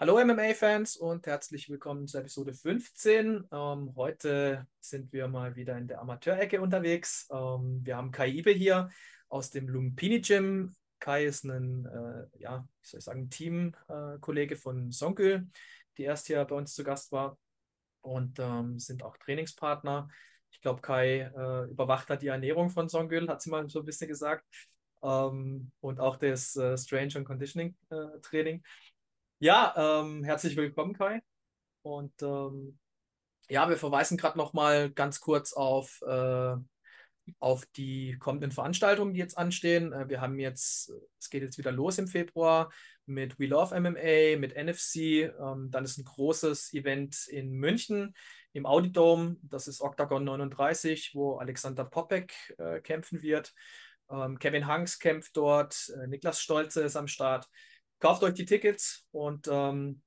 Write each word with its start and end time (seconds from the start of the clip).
Hallo 0.00 0.18
MMA-Fans 0.18 0.96
und 0.96 1.26
herzlich 1.26 1.68
willkommen 1.68 2.08
zur 2.08 2.20
Episode 2.20 2.54
15. 2.54 3.44
Ähm, 3.52 3.92
heute 3.96 4.66
sind 4.80 5.12
wir 5.12 5.28
mal 5.28 5.56
wieder 5.56 5.76
in 5.76 5.88
der 5.88 6.00
Amateurecke 6.00 6.62
unterwegs. 6.62 7.28
Ähm, 7.30 7.80
wir 7.84 7.98
haben 7.98 8.10
Kai 8.10 8.28
Ibe 8.30 8.50
hier 8.50 8.88
aus 9.28 9.50
dem 9.50 9.68
Lumpini 9.68 10.22
Gym. 10.22 10.74
Kai 11.00 11.26
ist 11.26 11.44
ein, 11.44 11.84
äh, 11.84 12.38
ja, 12.38 12.66
wie 12.80 12.88
soll 12.88 12.96
ich 13.00 13.04
sagen, 13.04 13.28
Teamkollege 13.28 14.54
äh, 14.54 14.56
von 14.58 14.90
Sonkül, 14.90 15.46
die 15.98 16.04
erst 16.04 16.28
hier 16.28 16.42
bei 16.46 16.56
uns 16.56 16.72
zu 16.72 16.82
Gast 16.82 17.12
war 17.12 17.36
und 18.00 18.38
ähm, 18.38 18.78
sind 18.78 19.02
auch 19.02 19.18
Trainingspartner. 19.18 20.08
Ich 20.50 20.62
glaube, 20.62 20.80
Kai 20.80 21.30
äh, 21.36 21.70
überwacht 21.70 22.08
da 22.08 22.16
die 22.16 22.28
Ernährung 22.28 22.70
von 22.70 22.88
Songül, 22.88 23.28
hat 23.28 23.42
sie 23.42 23.50
mal 23.50 23.68
so 23.68 23.80
ein 23.80 23.84
bisschen 23.84 24.08
gesagt. 24.08 24.46
Ähm, 25.02 25.72
und 25.80 26.00
auch 26.00 26.16
das 26.16 26.56
äh, 26.56 26.78
Strange 26.78 27.12
und 27.16 27.24
Conditioning 27.24 27.76
äh, 27.90 28.18
Training. 28.22 28.62
Ja, 29.42 30.02
ähm, 30.02 30.22
herzlich 30.22 30.54
willkommen, 30.54 30.92
Kai. 30.92 31.22
Und 31.80 32.12
ähm, 32.20 32.78
ja, 33.48 33.70
wir 33.70 33.78
verweisen 33.78 34.18
gerade 34.18 34.36
noch 34.36 34.52
mal 34.52 34.90
ganz 34.90 35.18
kurz 35.18 35.54
auf, 35.54 36.02
äh, 36.06 36.56
auf 37.38 37.64
die 37.74 38.18
kommenden 38.18 38.52
Veranstaltungen, 38.52 39.14
die 39.14 39.18
jetzt 39.18 39.38
anstehen. 39.38 39.94
Äh, 39.94 40.10
wir 40.10 40.20
haben 40.20 40.38
jetzt, 40.38 40.92
es 41.18 41.30
geht 41.30 41.42
jetzt 41.42 41.56
wieder 41.56 41.72
los 41.72 41.96
im 41.96 42.06
Februar 42.06 42.70
mit 43.06 43.38
We 43.38 43.46
Love 43.46 43.74
MMA, 43.74 44.38
mit 44.38 44.56
NFC. 44.56 45.32
Ähm, 45.40 45.70
dann 45.70 45.84
ist 45.84 45.96
ein 45.96 46.04
großes 46.04 46.74
Event 46.74 47.26
in 47.28 47.52
München 47.52 48.14
im 48.52 48.66
Audidome. 48.66 49.38
Das 49.40 49.68
ist 49.68 49.80
Octagon 49.80 50.22
39, 50.22 51.12
wo 51.14 51.38
Alexander 51.38 51.86
Popek 51.86 52.34
äh, 52.58 52.82
kämpfen 52.82 53.22
wird. 53.22 53.54
Ähm, 54.10 54.38
Kevin 54.38 54.66
Hanks 54.66 54.98
kämpft 54.98 55.34
dort. 55.34 55.90
Äh, 55.96 56.08
Niklas 56.08 56.42
Stolze 56.42 56.82
ist 56.82 56.96
am 56.96 57.08
Start. 57.08 57.48
Kauft 58.00 58.22
euch 58.22 58.32
die 58.32 58.46
Tickets 58.46 59.06
und 59.10 59.46
ähm, 59.52 60.00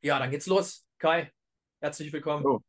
ja, 0.00 0.18
dann 0.18 0.30
geht's 0.30 0.46
los. 0.46 0.86
Kai, 0.96 1.30
herzlich 1.78 2.10
willkommen. 2.10 2.42
Oh. 2.46 2.60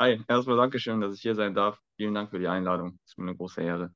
Hi, 0.00 0.20
erstmal 0.26 0.56
Dankeschön, 0.56 1.00
dass 1.00 1.14
ich 1.14 1.22
hier 1.22 1.36
sein 1.36 1.54
darf. 1.54 1.78
Vielen 1.96 2.14
Dank 2.14 2.30
für 2.30 2.40
die 2.40 2.48
Einladung. 2.48 2.98
Das 3.02 3.12
ist 3.12 3.18
mir 3.18 3.28
eine 3.28 3.36
große 3.36 3.62
Ehre. 3.62 3.94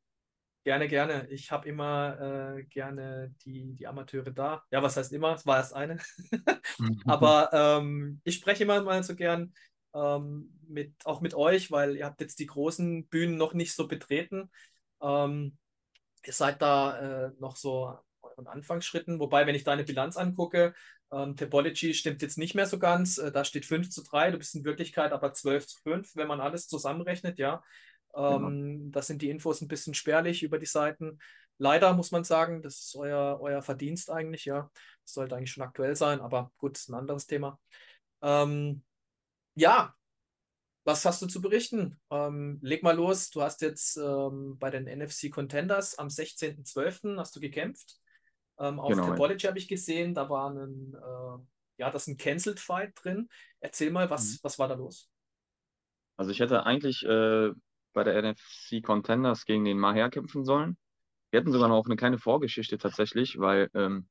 Gerne, 0.62 0.86
gerne. 0.86 1.26
Ich 1.30 1.50
habe 1.50 1.68
immer 1.68 2.56
äh, 2.56 2.62
gerne 2.62 3.34
die, 3.44 3.74
die 3.74 3.88
Amateure 3.88 4.30
da. 4.30 4.62
Ja, 4.70 4.84
was 4.84 4.96
heißt 4.96 5.12
immer? 5.12 5.34
Es 5.34 5.46
war 5.46 5.56
erst 5.56 5.74
eine. 5.74 5.98
Aber 7.06 7.50
ähm, 7.52 8.20
ich 8.22 8.36
spreche 8.36 8.62
immer 8.62 8.80
mal 8.82 9.02
so 9.02 9.16
gern 9.16 9.52
ähm, 9.94 10.56
mit, 10.68 10.94
auch 11.06 11.22
mit 11.22 11.34
euch, 11.34 11.72
weil 11.72 11.96
ihr 11.96 12.04
habt 12.04 12.20
jetzt 12.20 12.38
die 12.38 12.46
großen 12.46 13.08
Bühnen 13.08 13.36
noch 13.36 13.52
nicht 13.52 13.74
so 13.74 13.88
betreten. 13.88 14.48
Ähm, 15.02 15.58
ihr 16.24 16.32
seid 16.32 16.62
da 16.62 17.26
äh, 17.26 17.32
noch 17.40 17.56
so 17.56 17.98
euren 18.36 18.46
Anfangsschritten. 18.46 19.18
Wobei, 19.20 19.46
wenn 19.46 19.54
ich 19.54 19.64
deine 19.64 19.84
Bilanz 19.84 20.16
angucke, 20.16 20.74
ähm, 21.12 21.36
Topology 21.36 21.94
stimmt 21.94 22.22
jetzt 22.22 22.38
nicht 22.38 22.54
mehr 22.54 22.66
so 22.66 22.78
ganz. 22.78 23.18
Äh, 23.18 23.32
da 23.32 23.44
steht 23.44 23.66
5 23.66 23.90
zu 23.90 24.02
3, 24.02 24.30
du 24.30 24.38
bist 24.38 24.54
in 24.54 24.64
Wirklichkeit 24.64 25.12
aber 25.12 25.32
12 25.32 25.66
zu 25.66 25.80
5, 25.82 26.16
wenn 26.16 26.28
man 26.28 26.40
alles 26.40 26.68
zusammenrechnet, 26.68 27.38
ja. 27.38 27.62
Ähm, 28.14 28.78
genau. 28.78 28.90
Das 28.90 29.06
sind 29.06 29.22
die 29.22 29.30
Infos 29.30 29.60
ein 29.60 29.68
bisschen 29.68 29.94
spärlich 29.94 30.42
über 30.42 30.58
die 30.58 30.66
Seiten. 30.66 31.18
Leider 31.58 31.92
muss 31.92 32.10
man 32.10 32.24
sagen, 32.24 32.62
das 32.62 32.80
ist 32.80 32.96
euer, 32.96 33.38
euer 33.40 33.62
Verdienst 33.62 34.10
eigentlich, 34.10 34.44
ja. 34.44 34.70
Das 35.04 35.14
sollte 35.14 35.36
eigentlich 35.36 35.52
schon 35.52 35.64
aktuell 35.64 35.96
sein, 35.96 36.20
aber 36.20 36.52
gut, 36.58 36.76
ist 36.76 36.88
ein 36.88 36.94
anderes 36.94 37.26
Thema. 37.26 37.58
Ähm, 38.22 38.82
ja, 39.54 39.94
was 40.84 41.04
hast 41.06 41.22
du 41.22 41.26
zu 41.26 41.40
berichten? 41.40 41.98
Ähm, 42.10 42.58
leg 42.60 42.82
mal 42.82 42.94
los. 42.94 43.30
Du 43.30 43.40
hast 43.40 43.62
jetzt 43.62 43.96
ähm, 43.96 44.58
bei 44.58 44.70
den 44.70 44.84
NFC 44.84 45.30
Contenders 45.30 45.98
am 45.98 46.08
16.12. 46.08 47.18
hast 47.18 47.34
du 47.34 47.40
gekämpft. 47.40 47.98
Ähm, 48.58 48.78
auf 48.78 48.90
genau, 48.90 49.08
Topology 49.08 49.46
habe 49.46 49.58
ich 49.58 49.68
gesehen, 49.68 50.14
da 50.14 50.28
war 50.28 50.50
ein, 50.50 50.94
äh, 50.94 51.82
ja, 51.82 51.90
das 51.90 52.02
ist 52.02 52.08
ein 52.08 52.16
Cancelled 52.16 52.60
Fight 52.60 52.92
drin. 53.02 53.28
Erzähl 53.60 53.90
mal, 53.90 54.10
was, 54.10 54.34
mhm. 54.34 54.38
was 54.42 54.58
war 54.58 54.68
da 54.68 54.74
los? 54.74 55.10
Also 56.16 56.30
ich 56.30 56.40
hätte 56.40 56.64
eigentlich 56.64 57.04
äh, 57.04 57.50
bei 57.92 58.04
der 58.04 58.22
NFC 58.22 58.82
Contenders 58.82 59.44
gegen 59.44 59.64
den 59.64 59.78
Maher 59.78 60.10
kämpfen 60.10 60.44
sollen. 60.44 60.76
Wir 61.30 61.40
hätten 61.40 61.52
sogar 61.52 61.68
noch 61.68 61.84
eine 61.86 61.96
kleine 61.96 62.18
Vorgeschichte 62.18 62.78
tatsächlich, 62.78 63.38
weil 63.40 63.68
ähm, 63.74 64.08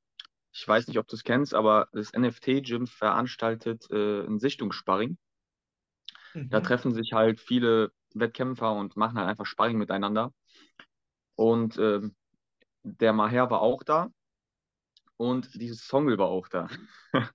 ich 0.52 0.68
weiß 0.68 0.88
nicht, 0.88 1.00
ob 1.00 1.08
du 1.08 1.16
es 1.16 1.24
kennst, 1.24 1.54
aber 1.54 1.88
das 1.94 2.12
NFT-Gym 2.14 2.88
veranstaltet 2.88 3.90
äh, 3.92 4.26
ein 4.26 4.40
Sichtungssparring. 4.40 5.18
Mhm. 6.34 6.50
Da 6.50 6.60
treffen 6.60 6.94
sich 6.94 7.14
halt 7.14 7.40
viele 7.40 7.92
Wettkämpfer 8.14 8.74
und 8.74 8.98
machen 8.98 9.18
halt 9.18 9.30
einfach 9.30 9.46
Sparring 9.46 9.78
miteinander. 9.78 10.34
Und 11.36 11.78
ähm, 11.78 12.16
der 12.84 13.14
Maher 13.14 13.50
war 13.50 13.62
auch 13.62 13.84
da 13.84 14.10
und 15.18 15.54
dieses 15.56 15.86
Songel 15.88 16.18
war 16.18 16.28
auch 16.28 16.48
da. 16.48 16.68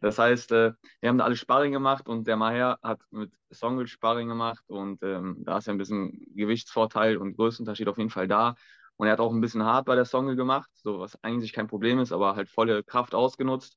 das 0.00 0.18
heißt, 0.18 0.52
äh, 0.52 0.72
wir 1.00 1.08
haben 1.08 1.18
da 1.18 1.24
alle 1.24 1.36
Sparring 1.36 1.72
gemacht 1.72 2.08
und 2.08 2.26
der 2.26 2.36
Maher 2.36 2.78
hat 2.82 3.00
mit 3.10 3.32
Songel 3.52 3.86
Sparring 3.86 4.28
gemacht 4.28 4.64
und 4.68 5.02
ähm, 5.02 5.42
da 5.44 5.58
ist 5.58 5.66
ja 5.66 5.72
ein 5.72 5.78
bisschen 5.78 6.12
Gewichtsvorteil 6.34 7.16
und 7.16 7.36
Größenunterschied 7.36 7.88
auf 7.88 7.98
jeden 7.98 8.10
Fall 8.10 8.28
da. 8.28 8.54
Und 8.96 9.06
er 9.06 9.12
hat 9.12 9.20
auch 9.20 9.32
ein 9.32 9.40
bisschen 9.40 9.62
hart 9.64 9.86
bei 9.86 9.94
der 9.94 10.06
Songel 10.06 10.36
gemacht, 10.36 10.70
so 10.74 11.00
was 11.00 11.22
eigentlich 11.22 11.52
kein 11.52 11.66
Problem 11.66 11.98
ist, 11.98 12.12
aber 12.12 12.34
halt 12.34 12.48
volle 12.48 12.82
Kraft 12.82 13.14
ausgenutzt. 13.14 13.76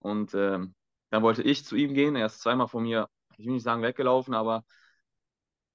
Und 0.00 0.34
ähm, 0.34 0.74
dann 1.10 1.22
wollte 1.22 1.42
ich 1.42 1.64
zu 1.64 1.76
ihm 1.76 1.94
gehen. 1.94 2.16
Er 2.16 2.26
ist 2.26 2.40
zweimal 2.40 2.68
von 2.68 2.82
mir, 2.82 3.08
ich 3.38 3.46
will 3.46 3.54
nicht 3.54 3.62
sagen 3.62 3.82
weggelaufen, 3.82 4.34
aber 4.34 4.64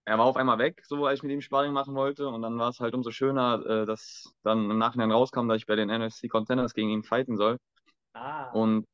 er 0.09 0.17
war 0.17 0.25
auf 0.25 0.37
einmal 0.37 0.57
weg, 0.57 0.81
so 0.85 1.05
als 1.05 1.19
ich 1.19 1.23
mit 1.23 1.31
ihm 1.31 1.41
Sparring 1.41 1.71
machen 1.71 1.93
wollte. 1.93 2.27
Und 2.27 2.41
dann 2.41 2.57
war 2.57 2.69
es 2.69 2.79
halt 2.79 2.95
umso 2.95 3.11
schöner, 3.11 3.63
äh, 3.63 3.85
dass 3.85 4.33
dann 4.41 4.71
im 4.71 4.79
Nachhinein 4.79 5.11
rauskam, 5.11 5.47
dass 5.47 5.57
ich 5.57 5.67
bei 5.67 5.75
den 5.75 5.89
NFC 5.89 6.27
Contenders 6.27 6.73
gegen 6.73 6.89
ihn 6.89 7.03
fighten 7.03 7.37
soll. 7.37 7.59
Ah. 8.13 8.49
Und 8.51 8.87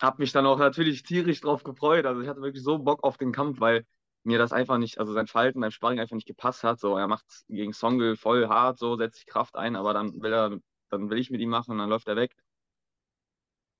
habe 0.00 0.18
mich 0.22 0.30
dann 0.30 0.46
auch 0.46 0.58
natürlich 0.58 1.02
tierisch 1.02 1.40
drauf 1.40 1.64
gefreut. 1.64 2.06
Also 2.06 2.20
ich 2.20 2.28
hatte 2.28 2.42
wirklich 2.42 2.62
so 2.62 2.78
Bock 2.78 3.02
auf 3.02 3.18
den 3.18 3.32
Kampf, 3.32 3.58
weil 3.58 3.84
mir 4.22 4.38
das 4.38 4.52
einfach 4.52 4.78
nicht, 4.78 4.98
also 4.98 5.12
sein 5.12 5.26
Verhalten 5.26 5.60
beim 5.60 5.72
Sparring 5.72 5.98
einfach 5.98 6.14
nicht 6.14 6.28
gepasst 6.28 6.62
hat. 6.62 6.78
So, 6.78 6.96
er 6.96 7.08
macht 7.08 7.26
gegen 7.48 7.72
Songel 7.72 8.16
voll 8.16 8.46
hart, 8.48 8.78
so 8.78 8.96
setzt 8.96 9.16
sich 9.16 9.26
Kraft 9.26 9.56
ein, 9.56 9.74
aber 9.74 9.94
dann 9.94 10.22
will 10.22 10.32
er, 10.32 10.58
dann 10.90 11.10
will 11.10 11.18
ich 11.18 11.30
mit 11.30 11.40
ihm 11.40 11.50
machen 11.50 11.72
und 11.72 11.78
dann 11.78 11.90
läuft 11.90 12.06
er 12.06 12.14
weg. 12.14 12.36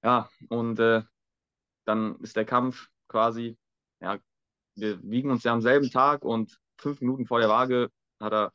Ja, 0.03 0.29
und 0.49 0.81
äh, 0.81 1.03
dann 1.85 2.17
ist 2.21 2.35
der 2.35 2.45
Kampf 2.45 2.89
quasi, 3.07 3.57
ja, 4.01 4.19
wir 4.77 5.03
wiegen 5.03 5.31
uns 5.31 5.45
ja 5.45 5.53
am 5.53 5.61
selben 5.61 5.91
Tag 5.91 6.25
und 6.25 6.59
fünf 6.79 7.01
Minuten 7.01 7.27
vor 7.27 7.41
der 7.41 7.49
Waage 7.49 7.91
hat 8.21 8.33
er 8.33 8.53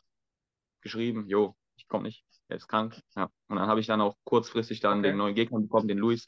geschrieben, 0.81 1.27
jo, 1.27 1.55
ich 1.75 1.87
komme 1.87 2.03
nicht, 2.03 2.23
er 2.47 2.57
ist 2.57 2.67
krank. 2.67 2.99
Ja. 3.15 3.29
Und 3.47 3.57
dann 3.57 3.67
habe 3.67 3.79
ich 3.79 3.87
dann 3.87 4.01
auch 4.01 4.15
kurzfristig 4.23 4.79
dann 4.79 4.99
okay. 4.99 5.09
den 5.09 5.17
neuen 5.17 5.35
Gegner 5.35 5.59
bekommen, 5.59 5.87
den 5.87 5.97
Luis, 5.97 6.25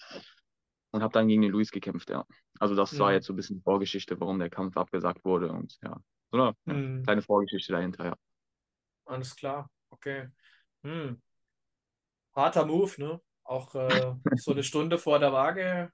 und 0.91 1.01
habe 1.01 1.13
dann 1.13 1.27
gegen 1.27 1.41
den 1.41 1.51
Luis 1.51 1.71
gekämpft, 1.71 2.09
ja. 2.09 2.25
Also 2.59 2.75
das 2.75 2.91
mhm. 2.93 2.99
war 2.99 3.13
jetzt 3.13 3.27
so 3.27 3.33
ein 3.33 3.35
bisschen 3.35 3.61
Vorgeschichte, 3.61 4.19
warum 4.19 4.39
der 4.39 4.49
Kampf 4.49 4.77
abgesagt 4.77 5.23
wurde 5.25 5.51
und 5.51 5.77
ja, 5.81 5.97
so 6.31 6.37
eine 6.37 6.55
mhm. 6.65 7.03
kleine 7.03 7.21
Vorgeschichte 7.21 7.73
dahinter, 7.73 8.05
ja. 8.05 8.17
Alles 9.05 9.35
klar, 9.35 9.69
okay. 9.89 10.29
Hm. 10.83 11.21
Harter 12.35 12.65
Move, 12.65 12.91
ne? 12.97 13.21
Auch 13.43 13.75
äh, 13.75 14.15
so 14.35 14.51
eine 14.51 14.63
Stunde 14.63 14.97
vor 14.97 15.19
der 15.19 15.31
Waage. 15.31 15.91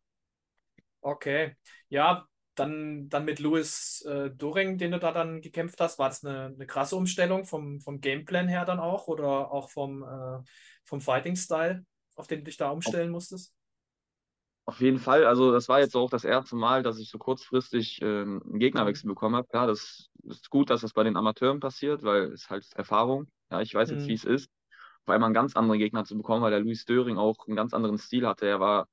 Okay. 1.01 1.55
Ja, 1.89 2.27
dann, 2.59 3.09
dann 3.09 3.25
mit 3.25 3.39
Louis 3.39 4.01
äh, 4.07 4.29
Doring, 4.31 4.77
den 4.77 4.91
du 4.91 4.99
da 4.99 5.11
dann 5.11 5.41
gekämpft 5.41 5.79
hast, 5.79 5.99
war 5.99 6.09
das 6.09 6.23
eine, 6.23 6.47
eine 6.47 6.67
krasse 6.67 6.95
Umstellung 6.95 7.45
vom, 7.45 7.79
vom 7.79 8.01
Gameplan 8.01 8.47
her 8.47 8.65
dann 8.65 8.79
auch 8.79 9.07
oder 9.07 9.51
auch 9.51 9.69
vom, 9.69 10.03
äh, 10.03 10.39
vom 10.83 11.01
Fighting-Style, 11.01 11.85
auf 12.15 12.27
den 12.27 12.39
du 12.39 12.45
dich 12.45 12.57
da 12.57 12.69
umstellen 12.69 13.11
musstest? 13.11 13.53
Auf 14.65 14.81
jeden 14.81 14.99
Fall. 14.99 15.25
Also, 15.25 15.51
das 15.51 15.67
war 15.67 15.79
jetzt 15.79 15.95
auch 15.95 16.11
das 16.11 16.23
erste 16.23 16.55
Mal, 16.55 16.83
dass 16.83 16.99
ich 16.99 17.09
so 17.09 17.17
kurzfristig 17.17 17.99
ähm, 18.03 18.43
einen 18.45 18.59
Gegnerwechsel 18.59 19.07
mhm. 19.07 19.13
bekommen 19.13 19.35
habe. 19.35 19.47
Klar, 19.47 19.65
das 19.65 20.09
ist 20.25 20.49
gut, 20.51 20.69
dass 20.69 20.81
das 20.81 20.93
bei 20.93 21.03
den 21.03 21.17
Amateuren 21.17 21.59
passiert, 21.59 22.03
weil 22.03 22.31
es 22.33 22.51
halt 22.51 22.67
Erfahrung. 22.75 23.27
Ja, 23.49 23.61
ich 23.61 23.73
weiß 23.73 23.89
jetzt, 23.89 24.03
mhm. 24.03 24.09
wie 24.09 24.13
es 24.13 24.25
ist, 24.25 24.51
auf 25.05 25.13
einmal 25.13 25.27
einen 25.27 25.33
ganz 25.33 25.55
anderen 25.55 25.79
Gegner 25.79 26.05
zu 26.05 26.15
bekommen, 26.15 26.43
weil 26.43 26.51
der 26.51 26.59
Louis 26.59 26.85
Döring 26.85 27.17
auch 27.17 27.47
einen 27.47 27.55
ganz 27.55 27.73
anderen 27.73 27.97
Stil 27.97 28.27
hatte. 28.27 28.45
Er 28.45 28.59
war 28.59 28.87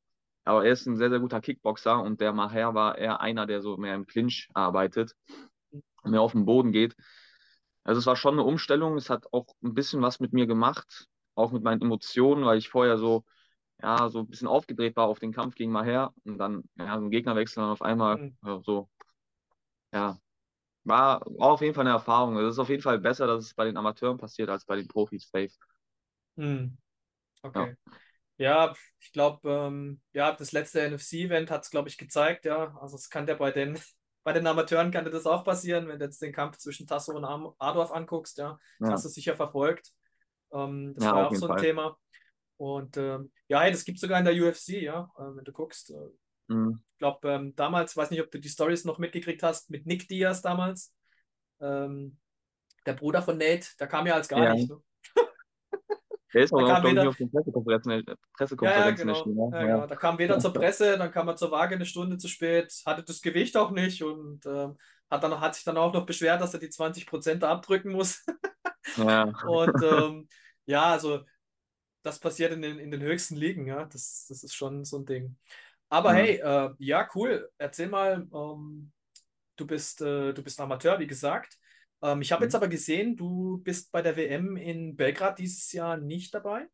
aber 0.46 0.64
er 0.64 0.72
ist 0.72 0.86
ein 0.86 0.96
sehr, 0.96 1.10
sehr 1.10 1.20
guter 1.20 1.40
Kickboxer 1.40 2.00
und 2.02 2.20
der 2.20 2.32
Maher 2.32 2.74
war 2.74 2.98
eher 2.98 3.20
einer, 3.20 3.46
der 3.46 3.60
so 3.60 3.76
mehr 3.76 3.94
im 3.94 4.06
Clinch 4.06 4.48
arbeitet, 4.54 5.14
mehr 6.04 6.20
auf 6.22 6.32
den 6.32 6.46
Boden 6.46 6.72
geht. 6.72 6.96
Also 7.84 7.98
es 7.98 8.06
war 8.06 8.16
schon 8.16 8.34
eine 8.34 8.44
Umstellung. 8.44 8.96
Es 8.96 9.10
hat 9.10 9.26
auch 9.32 9.46
ein 9.62 9.74
bisschen 9.74 10.02
was 10.02 10.20
mit 10.20 10.32
mir 10.32 10.46
gemacht, 10.46 11.06
auch 11.34 11.52
mit 11.52 11.62
meinen 11.62 11.82
Emotionen, 11.82 12.44
weil 12.44 12.58
ich 12.58 12.68
vorher 12.68 12.98
so, 12.98 13.24
ja, 13.82 14.08
so 14.08 14.20
ein 14.20 14.28
bisschen 14.28 14.48
aufgedreht 14.48 14.96
war 14.96 15.06
auf 15.08 15.18
den 15.18 15.32
Kampf 15.32 15.54
gegen 15.54 15.72
Maher 15.72 16.12
und 16.24 16.38
dann, 16.38 16.64
ja, 16.76 16.98
so 16.98 17.04
ein 17.04 17.10
Gegnerwechsel 17.10 17.62
und 17.62 17.70
auf 17.70 17.82
einmal 17.82 18.18
mhm. 18.18 18.36
ja, 18.44 18.60
so, 18.62 18.88
ja, 19.92 20.18
war, 20.84 21.20
war 21.20 21.52
auf 21.52 21.60
jeden 21.60 21.74
Fall 21.74 21.86
eine 21.86 21.94
Erfahrung. 21.94 22.36
Es 22.38 22.52
ist 22.54 22.58
auf 22.58 22.68
jeden 22.68 22.82
Fall 22.82 22.98
besser, 22.98 23.26
dass 23.26 23.44
es 23.44 23.54
bei 23.54 23.64
den 23.64 23.76
Amateuren 23.76 24.18
passiert, 24.18 24.48
als 24.48 24.64
bei 24.64 24.76
den 24.76 24.88
Profis, 24.88 25.28
safe. 25.28 25.50
Mhm. 26.36 26.76
Okay. 27.42 27.76
Ja. 27.88 27.96
Ja, 28.38 28.74
ich 29.00 29.12
glaube, 29.12 29.50
ähm, 29.50 30.00
ja, 30.12 30.32
das 30.32 30.52
letzte 30.52 30.82
NFC-Event 30.88 31.50
hat 31.50 31.64
es, 31.64 31.70
glaube 31.70 31.88
ich, 31.88 31.96
gezeigt, 31.96 32.44
ja. 32.44 32.76
Also 32.80 32.96
es 32.96 33.08
kann 33.08 33.26
ja 33.26 33.34
bei 33.34 33.50
den, 33.50 33.78
bei 34.24 34.32
den 34.32 34.46
Amateuren 34.46 34.90
kann 34.90 35.04
das 35.04 35.26
auch 35.26 35.44
passieren, 35.44 35.88
wenn 35.88 35.98
du 35.98 36.04
jetzt 36.04 36.20
den 36.20 36.32
Kampf 36.32 36.58
zwischen 36.58 36.86
Tasso 36.86 37.12
und 37.12 37.24
Adorf 37.58 37.92
anguckst, 37.92 38.38
ja. 38.38 38.58
ja. 38.80 38.90
Hast 38.90 39.04
du 39.04 39.08
sicher 39.08 39.36
verfolgt. 39.36 39.92
Ähm, 40.52 40.94
das 40.94 41.04
ja, 41.04 41.14
war 41.14 41.28
auch 41.28 41.34
so 41.34 41.46
ein 41.46 41.52
Fall. 41.54 41.60
Thema. 41.60 41.98
Und 42.58 42.96
ähm, 42.96 43.32
ja, 43.48 43.60
hey, 43.60 43.70
das 43.70 43.84
gibt 43.84 43.96
es 43.96 44.00
sogar 44.02 44.18
in 44.18 44.24
der 44.24 44.34
UFC, 44.34 44.82
ja, 44.82 45.10
äh, 45.18 45.36
wenn 45.36 45.44
du 45.44 45.52
guckst. 45.52 45.90
Äh, 45.90 46.08
Mhm. 46.48 46.80
Ich 46.92 46.98
glaube, 46.98 47.28
ähm, 47.30 47.54
damals, 47.56 47.96
weiß 47.96 48.10
nicht, 48.10 48.22
ob 48.22 48.30
du 48.30 48.38
die 48.38 48.48
Stories 48.48 48.84
noch 48.84 48.98
mitgekriegt 48.98 49.42
hast, 49.42 49.70
mit 49.70 49.86
Nick 49.86 50.08
Diaz 50.08 50.42
damals. 50.42 50.94
Ähm, 51.60 52.18
der 52.84 52.94
Bruder 52.94 53.22
von 53.22 53.36
Nate, 53.36 53.68
der 53.80 53.86
kam 53.86 54.06
ja 54.06 54.14
als 54.14 54.28
gar 54.28 54.42
ja. 54.42 54.54
nicht. 54.54 54.70
Ne? 54.70 54.80
Der 56.36 56.44
ist 56.44 56.52
auch, 56.52 56.60
auch 56.60 56.82
glaube 56.82 56.90
ich, 56.90 56.98
auf 56.98 57.16
den 57.16 57.30
Pressekonferenzen, 57.30 58.04
Pressekonferenzen 58.36 59.08
ja, 59.08 59.14
ja, 59.14 59.22
genau. 59.22 59.50
Ja, 59.52 59.62
genau. 59.62 59.86
Da 59.86 59.96
kam 59.96 60.18
weder 60.18 60.38
zur 60.38 60.52
Presse, 60.52 60.98
dann 60.98 61.10
kam 61.10 61.28
er 61.28 61.36
zur 61.36 61.50
Waage 61.50 61.76
eine 61.76 61.86
Stunde 61.86 62.18
zu 62.18 62.28
spät, 62.28 62.82
hatte 62.84 63.02
das 63.02 63.22
Gewicht 63.22 63.56
auch 63.56 63.70
nicht 63.70 64.02
und 64.02 64.44
äh, 64.44 64.68
hat, 65.10 65.24
dann, 65.24 65.40
hat 65.40 65.54
sich 65.54 65.64
dann 65.64 65.78
auch 65.78 65.94
noch 65.94 66.04
beschwert, 66.04 66.42
dass 66.42 66.52
er 66.52 66.60
die 66.60 66.68
20 66.68 67.06
Prozent 67.06 67.42
abdrücken 67.42 67.90
muss. 67.90 68.22
ja. 68.98 69.22
Und 69.46 69.82
ähm, 69.82 70.28
ja, 70.66 70.92
also 70.92 71.20
das 72.02 72.18
passiert 72.18 72.52
in 72.52 72.60
den, 72.60 72.78
in 72.78 72.90
den 72.90 73.00
höchsten 73.00 73.36
Ligen, 73.36 73.66
ja. 73.66 73.86
Das, 73.86 74.26
das 74.28 74.44
ist 74.44 74.54
schon 74.54 74.84
so 74.84 74.98
ein 74.98 75.06
Ding. 75.06 75.38
Aber 75.88 76.10
ja. 76.10 76.16
hey, 76.18 76.34
äh, 76.36 76.74
ja, 76.80 77.08
cool. 77.14 77.48
Erzähl 77.56 77.88
mal, 77.88 78.28
ähm, 78.30 78.92
du, 79.56 79.66
bist, 79.66 80.02
äh, 80.02 80.34
du 80.34 80.42
bist 80.42 80.60
Amateur, 80.60 80.98
wie 80.98 81.06
gesagt. 81.06 81.58
Ähm, 82.02 82.20
ich 82.22 82.32
habe 82.32 82.40
mhm. 82.40 82.44
jetzt 82.44 82.54
aber 82.54 82.68
gesehen, 82.68 83.16
du 83.16 83.58
bist 83.58 83.90
bei 83.92 84.02
der 84.02 84.16
WM 84.16 84.56
in 84.56 84.96
Belgrad 84.96 85.38
dieses 85.38 85.72
Jahr 85.72 85.96
nicht 85.96 86.34
dabei. 86.34 86.68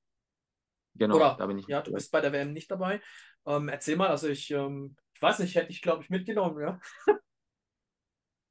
Genau, 0.94 1.16
Oder, 1.16 1.36
da 1.38 1.46
bin 1.46 1.58
ich. 1.58 1.66
Ja, 1.66 1.80
du 1.80 1.92
bist 1.92 2.12
bei 2.12 2.20
der 2.20 2.32
WM 2.32 2.52
nicht 2.52 2.70
dabei. 2.70 3.00
Ähm, 3.46 3.68
erzähl 3.68 3.96
mal, 3.96 4.08
also 4.08 4.28
ich, 4.28 4.50
ähm, 4.50 4.96
ich 5.14 5.22
weiß 5.22 5.38
nicht, 5.38 5.54
hätte 5.54 5.70
ich, 5.70 5.80
glaube 5.80 6.02
ich, 6.02 6.10
mitgenommen, 6.10 6.60
ja. 6.60 6.80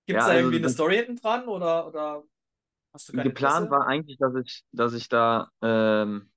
Gibt 0.07 0.19
es 0.19 0.25
ja, 0.25 0.27
da 0.27 0.27
also 0.27 0.39
irgendwie 0.39 0.57
eine 0.57 0.69
Story 0.69 0.95
hinten 0.95 1.15
dran 1.17 1.47
oder, 1.47 1.87
oder 1.87 2.23
hast 2.93 3.09
du 3.09 3.13
keine 3.13 3.29
Geplant 3.29 3.69
Presse? 3.69 3.71
war 3.71 3.87
eigentlich, 3.87 4.17
dass 4.17 4.35
ich, 4.35 4.63
dass 4.71 4.93
ich 4.93 5.07
da 5.07 5.49
ähm, 5.61 6.31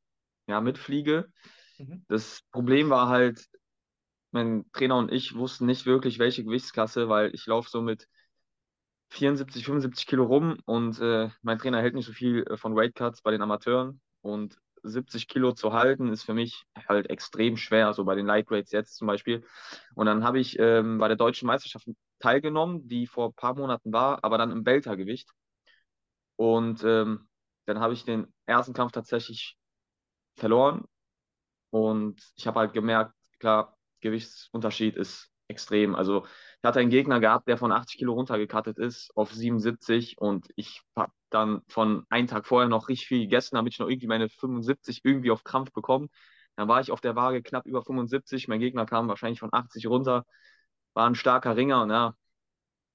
ja, 0.46 0.60
mitfliege. 0.60 1.32
Mhm. 1.78 2.04
Das 2.08 2.42
Problem 2.50 2.90
war 2.90 3.08
halt, 3.08 3.48
mein 4.31 4.64
Trainer 4.72 4.98
und 4.98 5.12
ich 5.12 5.36
wussten 5.36 5.64
nicht 5.66 5.86
wirklich, 5.86 6.19
welche 6.19 6.44
Gewichtsklasse, 6.44 7.08
weil 7.08 7.32
ich 7.34 7.46
laufe 7.46 7.70
so 7.70 7.81
mit 7.81 8.08
74, 9.14 9.64
75 9.64 10.06
Kilo 10.06 10.25
rum 10.25 10.58
und 10.66 11.00
äh, 11.00 11.31
mein 11.43 11.58
Trainer 11.58 11.81
hält 11.81 11.94
nicht 11.94 12.06
so 12.06 12.12
viel 12.12 12.44
äh, 12.44 12.56
von 12.56 12.75
Weightcuts 12.76 13.22
bei 13.22 13.31
den 13.31 13.43
Amateuren 13.43 14.00
und 14.22 14.58
70 14.82 15.28
Kilo 15.28 15.52
zu 15.52 15.72
halten 15.72 16.08
ist 16.08 16.25
für 16.25 16.34
mich 16.34 16.64
halt 16.88 17.08
extrem 17.08 17.56
schwer, 17.56 17.94
so 17.94 18.05
bei 18.05 18.14
den 18.14 18.26
Lightweights 18.26 18.70
jetzt 18.72 18.96
zum 18.96 19.06
Beispiel. 19.06 19.43
Und 19.94 20.06
dann 20.06 20.25
habe 20.25 20.38
ich 20.38 20.58
ähm, 20.58 20.99
bei 20.99 21.08
der 21.08 21.16
deutschen 21.16 21.46
Meisterschaft 21.46 21.87
teilgenommen, 22.19 22.87
die 22.87 23.06
vor 23.06 23.28
ein 23.28 23.34
paar 23.34 23.55
Monaten 23.55 23.93
war, 23.93 24.22
aber 24.22 24.37
dann 24.37 24.50
im 24.50 24.66
Weltergewicht. 24.66 25.31
Und 26.37 26.84
ähm, 26.84 27.28
dann 27.67 27.81
habe 27.81 27.94
ich 27.94 28.05
den 28.05 28.26
ersten 28.46 28.75
Kampf 28.75 28.93
tatsächlich 28.93 29.56
verloren 30.37 30.84
und 31.70 32.20
ich 32.37 32.46
habe 32.46 32.60
halt 32.60 32.72
gemerkt, 32.72 33.14
klar, 33.38 33.76
Gewichtsunterschied 34.00 34.96
ist 34.96 35.31
extrem. 35.49 35.94
Also 35.94 36.26
hatte 36.64 36.81
einen 36.81 36.90
Gegner 36.90 37.20
gehabt, 37.20 37.49
der 37.49 37.58
von 37.58 37.72
80 37.72 37.99
Kilo 37.99 38.14
runtergekattet 38.14 38.78
ist 38.78 39.11
auf 39.16 39.32
77 39.32 40.19
und 40.19 40.49
ich 40.56 40.82
habe 40.96 41.12
dann 41.31 41.62
von 41.69 42.06
einem 42.11 42.26
Tag 42.26 42.46
vorher 42.46 42.69
noch 42.69 42.88
richtig 42.88 43.08
viel 43.08 43.20
gegessen, 43.20 43.56
damit 43.56 43.72
ich 43.72 43.78
noch 43.78 43.88
irgendwie 43.88 44.06
meine 44.06 44.28
75 44.28 45.00
irgendwie 45.05 45.31
auf 45.31 45.44
Krampf 45.44 45.72
bekommen. 45.72 46.08
Dann 46.56 46.69
war 46.69 46.81
ich 46.81 46.93
auf 46.93 47.00
der 47.00 47.16
Waage 47.16 47.43
knapp 47.43 47.66
über 47.66 47.82
75. 47.82 48.49
Mein 48.49 48.61
Gegner 48.61 48.87
kam 48.87 49.08
wahrscheinlich 49.08 49.40
von 49.40 49.52
80 49.52 49.87
runter, 49.88 50.25
war 50.94 51.06
ein 51.06 51.16
starker 51.16 51.56
Ringer 51.56 51.82
und 51.82 51.90
ja, 51.90 52.14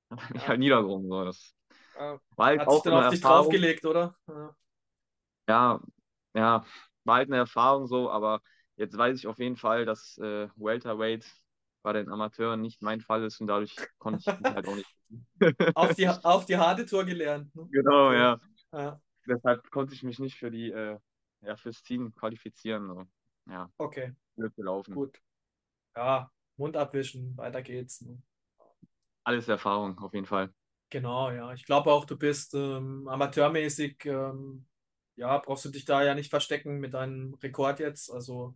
hat 0.10 0.32
mich 0.32 0.42
ja. 0.42 0.48
halt 0.48 0.60
niedergerungen. 0.60 1.10
So. 1.10 1.26
Das 1.26 1.54
ja. 1.98 2.20
war 2.36 2.46
halt 2.48 2.62
Hat 2.62 2.68
auch 2.68 2.84
sich 2.84 2.92
dann 2.92 3.04
auf 3.04 3.10
dich 3.10 3.22
draufgelegt, 3.22 3.86
oder? 3.86 4.16
Ja. 4.28 4.56
ja, 5.50 5.80
ja, 6.34 6.66
war 7.04 7.16
halt 7.16 7.30
eine 7.30 7.38
Erfahrung 7.38 7.88
so, 7.88 8.10
aber 8.10 8.42
jetzt 8.78 8.98
weiß 8.98 9.18
ich 9.18 9.28
auf 9.28 9.40
jeden 9.40 9.58
Fall, 9.58 9.86
dass 9.86 10.18
äh, 10.18 10.48
Welterweight 10.56 11.26
bei 11.82 11.94
den 11.94 12.10
Amateuren 12.10 12.62
nicht 12.62 12.82
mein 12.82 13.02
Fall 13.02 13.24
ist 13.24 13.40
und 13.40 13.48
dadurch 13.48 13.76
konnte 13.98 14.20
ich 14.20 14.28
halt 14.28 14.68
auch 14.68 14.76
nicht. 14.76 14.96
auf, 15.76 15.96
die, 15.96 16.08
auf 16.08 16.46
die 16.46 16.58
harte 16.58 16.86
Tour 16.86 17.06
gelernt. 17.06 17.54
Ne? 17.56 17.68
Genau, 17.72 18.12
ja. 18.12 18.40
ja. 18.74 19.02
Deshalb 19.28 19.70
konnte 19.72 19.94
ich 19.94 20.04
mich 20.04 20.20
nicht 20.20 20.38
für 20.38 20.52
die, 20.52 20.72
äh, 20.72 20.98
ja, 21.42 21.56
fürs 21.56 21.82
Team 21.82 22.14
qualifizieren. 22.14 22.88
So. 22.88 23.06
Ja. 23.52 23.70
Okay. 23.78 24.14
Blöd 24.36 24.56
gelaufen. 24.56 24.94
Gut. 24.94 25.20
Ja, 25.96 26.32
Mund 26.58 26.78
abwischen, 26.78 27.36
weiter 27.38 27.62
geht's. 27.62 28.02
Ne? 28.02 28.22
Alles 29.24 29.48
Erfahrung, 29.48 29.98
auf 30.00 30.14
jeden 30.14 30.26
Fall. 30.26 30.54
Genau, 30.90 31.32
ja. 31.32 31.54
Ich 31.54 31.66
glaube 31.66 31.92
auch, 31.92 32.06
du 32.06 32.18
bist 32.18 32.54
ähm, 32.56 33.08
amateurmäßig, 33.08 34.06
ähm, 34.06 34.66
ja, 35.16 35.38
brauchst 35.38 35.66
du 35.66 35.70
dich 35.70 35.86
da 35.86 36.04
ja 36.04 36.16
nicht 36.16 36.30
verstecken 36.30 36.80
mit 36.80 36.94
deinem 36.94 37.36
Rekord 37.36 37.80
jetzt. 37.80 38.12
Also 38.12 38.56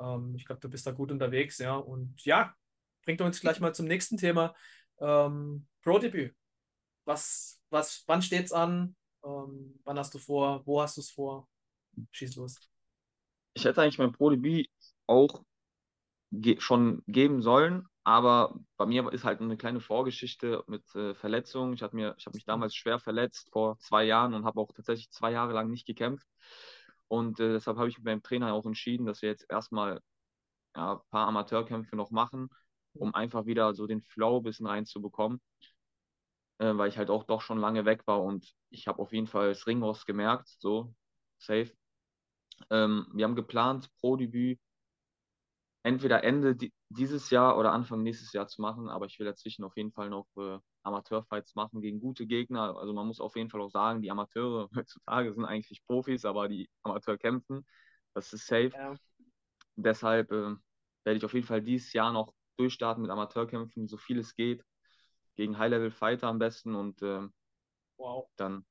ähm, 0.00 0.34
ich 0.34 0.44
glaube, 0.44 0.60
du 0.60 0.68
bist 0.68 0.86
da 0.86 0.92
gut 0.92 1.12
unterwegs, 1.12 1.58
ja. 1.58 1.76
Und 1.76 2.24
ja, 2.24 2.54
bringt 3.04 3.20
uns 3.20 3.40
gleich 3.40 3.60
mal 3.60 3.74
zum 3.74 3.86
nächsten 3.86 4.16
Thema. 4.16 4.54
Ähm, 4.98 5.66
Pro-Debüt. 5.82 6.34
Was, 7.04 7.60
was, 7.70 8.04
wann 8.06 8.22
steht's 8.22 8.52
an? 8.52 8.96
Ähm, 9.24 9.78
wann 9.84 9.98
hast 9.98 10.14
du 10.14 10.18
vor? 10.18 10.66
Wo 10.66 10.80
hast 10.80 10.96
du 10.96 11.00
es 11.00 11.10
vor? 11.10 11.48
Schieß 12.12 12.36
los. 12.36 12.70
Ich 13.54 13.64
hätte 13.64 13.82
eigentlich 13.82 13.98
mein 13.98 14.12
Pro-Debüt 14.12 14.68
auch 15.06 15.42
ge 16.32 16.60
schon 16.60 17.02
geben 17.06 17.42
sollen, 17.42 17.86
aber 18.04 18.54
bei 18.76 18.86
mir 18.86 19.12
ist 19.12 19.24
halt 19.24 19.40
eine 19.40 19.56
kleine 19.56 19.80
Vorgeschichte 19.80 20.62
mit 20.68 20.94
äh, 20.94 21.14
Verletzungen. 21.14 21.72
Ich 21.72 21.82
habe 21.82 22.14
hab 22.16 22.34
mich 22.34 22.44
damals 22.44 22.74
schwer 22.74 22.98
verletzt 23.00 23.50
vor 23.50 23.78
zwei 23.78 24.04
Jahren 24.04 24.34
und 24.34 24.44
habe 24.44 24.60
auch 24.60 24.72
tatsächlich 24.72 25.10
zwei 25.10 25.32
Jahre 25.32 25.52
lang 25.52 25.70
nicht 25.70 25.86
gekämpft. 25.86 26.26
Und 27.10 27.40
äh, 27.40 27.54
deshalb 27.54 27.76
habe 27.76 27.88
ich 27.88 27.98
mit 27.98 28.04
meinem 28.04 28.22
Trainer 28.22 28.54
auch 28.54 28.66
entschieden, 28.66 29.04
dass 29.06 29.22
wir 29.22 29.30
jetzt 29.30 29.46
erstmal 29.50 30.00
ja, 30.76 30.94
ein 30.94 31.00
paar 31.10 31.28
Amateurkämpfe 31.28 31.96
noch 31.96 32.10
machen, 32.12 32.50
um 32.94 33.14
einfach 33.14 33.46
wieder 33.46 33.74
so 33.74 33.86
den 33.86 34.02
Flow 34.02 34.38
ein 34.38 34.44
bisschen 34.44 34.66
reinzubekommen. 34.66 35.40
Äh, 36.58 36.76
weil 36.76 36.88
ich 36.88 36.98
halt 36.98 37.10
auch 37.10 37.24
doch 37.24 37.40
schon 37.40 37.58
lange 37.58 37.84
weg 37.84 38.06
war 38.06 38.22
und 38.22 38.54
ich 38.70 38.86
habe 38.86 39.00
auf 39.00 39.12
jeden 39.12 39.26
Fall 39.26 39.48
das 39.48 39.66
Ringros 39.66 40.04
gemerkt, 40.06 40.48
so 40.58 40.94
safe. 41.38 41.72
Ähm, 42.70 43.06
wir 43.14 43.24
haben 43.24 43.36
geplant, 43.36 43.90
Pro-Debüt 44.00 44.60
entweder 45.82 46.24
Ende 46.24 46.56
dieses 46.88 47.30
Jahr 47.30 47.56
oder 47.58 47.72
Anfang 47.72 48.02
nächstes 48.02 48.32
Jahr 48.32 48.46
zu 48.46 48.60
machen, 48.60 48.88
aber 48.88 49.06
ich 49.06 49.18
will 49.18 49.26
dazwischen 49.26 49.64
auf 49.64 49.76
jeden 49.76 49.92
Fall 49.92 50.10
noch 50.10 50.26
äh, 50.36 50.58
Amateurfights 50.82 51.54
machen 51.54 51.80
gegen 51.80 52.00
gute 52.00 52.26
Gegner. 52.26 52.76
Also 52.76 52.92
man 52.92 53.06
muss 53.06 53.20
auf 53.20 53.36
jeden 53.36 53.50
Fall 53.50 53.60
auch 53.60 53.70
sagen, 53.70 54.02
die 54.02 54.10
Amateure 54.10 54.68
heutzutage 54.76 55.32
sind 55.32 55.44
eigentlich 55.44 55.82
Profis, 55.84 56.24
aber 56.24 56.48
die 56.48 56.68
Amateur 56.82 57.16
kämpfen. 57.16 57.66
Das 58.14 58.32
ist 58.32 58.46
safe. 58.46 58.72
Ja. 58.74 58.94
Deshalb 59.76 60.30
äh, 60.32 60.54
werde 61.04 61.16
ich 61.16 61.24
auf 61.24 61.34
jeden 61.34 61.46
Fall 61.46 61.62
dieses 61.62 61.92
Jahr 61.92 62.12
noch 62.12 62.34
durchstarten 62.56 63.02
mit 63.02 63.10
Amateurkämpfen, 63.10 63.88
so 63.88 63.96
viel 63.96 64.18
es 64.18 64.34
geht, 64.34 64.62
gegen 65.36 65.56
High-Level-Fighter 65.56 66.28
am 66.28 66.38
besten 66.38 66.74
und 66.74 67.00
äh, 67.00 67.26
wow. 67.96 68.28
dann 68.36 68.66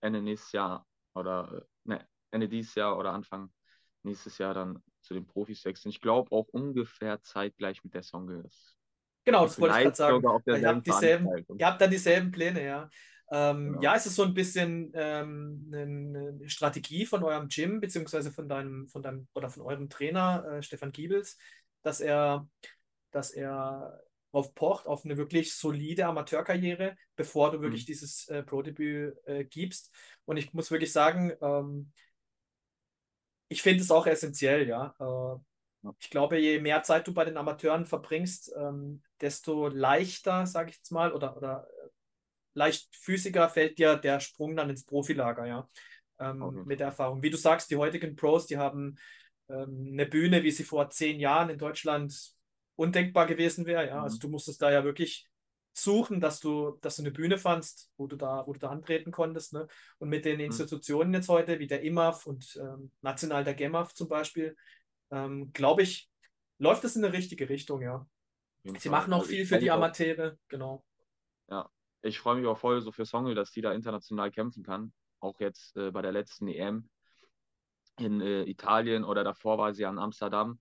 Ende 0.00 0.20
nächstes 0.20 0.52
Jahr 0.52 0.86
oder 1.14 1.52
äh, 1.54 1.62
ne, 1.84 2.08
Ende 2.30 2.48
dieses 2.48 2.74
Jahr 2.74 2.98
oder 2.98 3.12
Anfang 3.12 3.50
nächstes 4.02 4.36
Jahr 4.38 4.52
dann 4.52 4.82
zu 5.00 5.14
den 5.14 5.26
Profis 5.26 5.64
wechseln. 5.64 5.90
Ich 5.90 6.00
glaube 6.00 6.30
auch 6.32 6.48
ungefähr 6.48 7.22
zeitgleich 7.22 7.82
mit 7.84 7.94
der 7.94 8.02
Song. 8.02 8.44
Genau, 9.24 9.44
das 9.44 9.60
wollte 9.60 9.76
ich 9.76 9.82
gerade 9.84 9.96
sagen. 9.96 10.22
Ihr 10.46 10.68
habt, 10.68 10.86
dieselben, 10.86 11.28
ihr 11.58 11.66
habt 11.66 11.80
dann 11.80 11.90
dieselben 11.90 12.30
Pläne, 12.30 12.64
ja. 12.64 12.90
Ähm, 13.32 13.72
genau. 13.72 13.82
Ja, 13.82 13.94
es 13.94 14.06
ist 14.06 14.16
so 14.16 14.24
ein 14.24 14.34
bisschen 14.34 14.90
ähm, 14.94 15.70
eine 15.72 16.48
Strategie 16.48 17.06
von 17.06 17.22
eurem 17.22 17.48
Gym, 17.48 17.80
beziehungsweise 17.80 18.32
von 18.32 18.48
deinem, 18.48 18.88
von 18.88 19.02
deinem 19.02 19.28
oder 19.34 19.48
von 19.48 19.62
eurem 19.62 19.88
Trainer, 19.88 20.44
äh, 20.44 20.62
Stefan 20.62 20.90
Giebels, 20.90 21.38
dass 21.82 22.00
er, 22.00 22.48
dass 23.12 23.30
er 23.30 24.00
auf 24.32 24.54
pocht, 24.54 24.86
auf 24.86 25.04
eine 25.04 25.16
wirklich 25.16 25.54
solide 25.54 26.06
Amateurkarriere, 26.06 26.96
bevor 27.16 27.52
du 27.52 27.60
wirklich 27.60 27.82
mhm. 27.82 27.86
dieses 27.86 28.28
äh, 28.28 28.42
Pro-Debüt 28.42 29.16
äh, 29.26 29.44
gibst. 29.44 29.94
Und 30.24 30.36
ich 30.36 30.52
muss 30.52 30.70
wirklich 30.70 30.92
sagen, 30.92 31.32
ähm, 31.40 31.92
ich 33.50 33.62
finde 33.62 33.82
es 33.82 33.90
auch 33.90 34.06
essentiell, 34.06 34.66
ja. 34.66 34.94
Äh, 34.98 35.88
ich 35.98 36.10
glaube, 36.10 36.38
je 36.38 36.60
mehr 36.60 36.82
Zeit 36.82 37.06
du 37.06 37.12
bei 37.12 37.24
den 37.24 37.36
Amateuren 37.36 37.84
verbringst, 37.84 38.52
ähm, 38.56 39.02
desto 39.20 39.68
leichter, 39.68 40.46
sage 40.46 40.70
ich 40.70 40.76
jetzt 40.76 40.92
mal, 40.92 41.12
oder, 41.12 41.36
oder 41.36 41.66
äh, 41.68 41.88
leichtfüßiger 42.54 43.48
fällt 43.48 43.78
dir 43.78 43.96
der 43.96 44.20
Sprung 44.20 44.56
dann 44.56 44.70
ins 44.70 44.84
Profilager, 44.84 45.46
ja. 45.46 45.68
Ähm, 46.18 46.42
okay. 46.42 46.62
Mit 46.64 46.80
der 46.80 46.88
Erfahrung. 46.88 47.22
Wie 47.22 47.30
du 47.30 47.36
sagst, 47.36 47.70
die 47.70 47.76
heutigen 47.76 48.14
Pros, 48.14 48.46
die 48.46 48.58
haben 48.58 48.96
ähm, 49.48 49.88
eine 49.92 50.06
Bühne, 50.06 50.42
wie 50.42 50.50
sie 50.50 50.64
vor 50.64 50.90
zehn 50.90 51.18
Jahren 51.18 51.50
in 51.50 51.58
Deutschland 51.58 52.34
undenkbar 52.76 53.26
gewesen 53.26 53.66
wäre, 53.66 53.86
ja. 53.88 53.94
Also 53.94 53.98
mhm. 53.98 54.04
Also 54.04 54.18
du 54.18 54.28
musstest 54.28 54.62
da 54.62 54.70
ja 54.70 54.84
wirklich 54.84 55.29
suchen, 55.72 56.20
dass 56.20 56.40
du, 56.40 56.78
dass 56.80 56.96
du 56.96 57.02
eine 57.02 57.10
Bühne 57.10 57.38
fandst, 57.38 57.90
wo 57.96 58.06
du 58.06 58.16
da, 58.16 58.46
wo 58.46 58.52
du 58.52 58.58
da 58.58 58.70
antreten 58.70 59.10
konntest. 59.10 59.52
Ne? 59.52 59.68
Und 59.98 60.08
mit 60.08 60.24
den 60.24 60.36
mhm. 60.36 60.46
Institutionen 60.46 61.14
jetzt 61.14 61.28
heute, 61.28 61.58
wie 61.58 61.66
der 61.66 61.82
IMAF 61.82 62.26
und 62.26 62.58
ähm, 62.60 62.90
national 63.00 63.44
der 63.44 63.54
GEMAF 63.54 63.94
zum 63.94 64.08
Beispiel, 64.08 64.56
ähm, 65.10 65.52
glaube 65.52 65.82
ich, 65.82 66.10
läuft 66.58 66.84
es 66.84 66.96
in 66.96 67.04
eine 67.04 67.14
richtige 67.14 67.48
Richtung, 67.48 67.82
ja. 67.82 68.06
Sie 68.78 68.90
machen 68.90 69.12
auch 69.12 69.20
also 69.20 69.30
viel 69.30 69.46
für 69.46 69.58
die 69.58 69.70
Amateure, 69.70 70.36
genau. 70.48 70.84
Ja, 71.48 71.70
ich 72.02 72.18
freue 72.18 72.36
mich 72.36 72.46
auch 72.46 72.58
voll 72.58 72.82
so 72.82 72.92
für 72.92 73.06
Songel, 73.06 73.34
dass 73.34 73.50
die 73.50 73.62
da 73.62 73.72
international 73.72 74.30
kämpfen 74.30 74.62
kann. 74.62 74.92
Auch 75.20 75.40
jetzt 75.40 75.76
äh, 75.76 75.90
bei 75.90 76.02
der 76.02 76.12
letzten 76.12 76.48
EM 76.48 76.88
in 77.98 78.20
äh, 78.20 78.42
Italien 78.42 79.04
oder 79.04 79.24
davor 79.24 79.58
war 79.58 79.72
sie 79.72 79.86
an 79.86 79.98
Amsterdam 79.98 80.58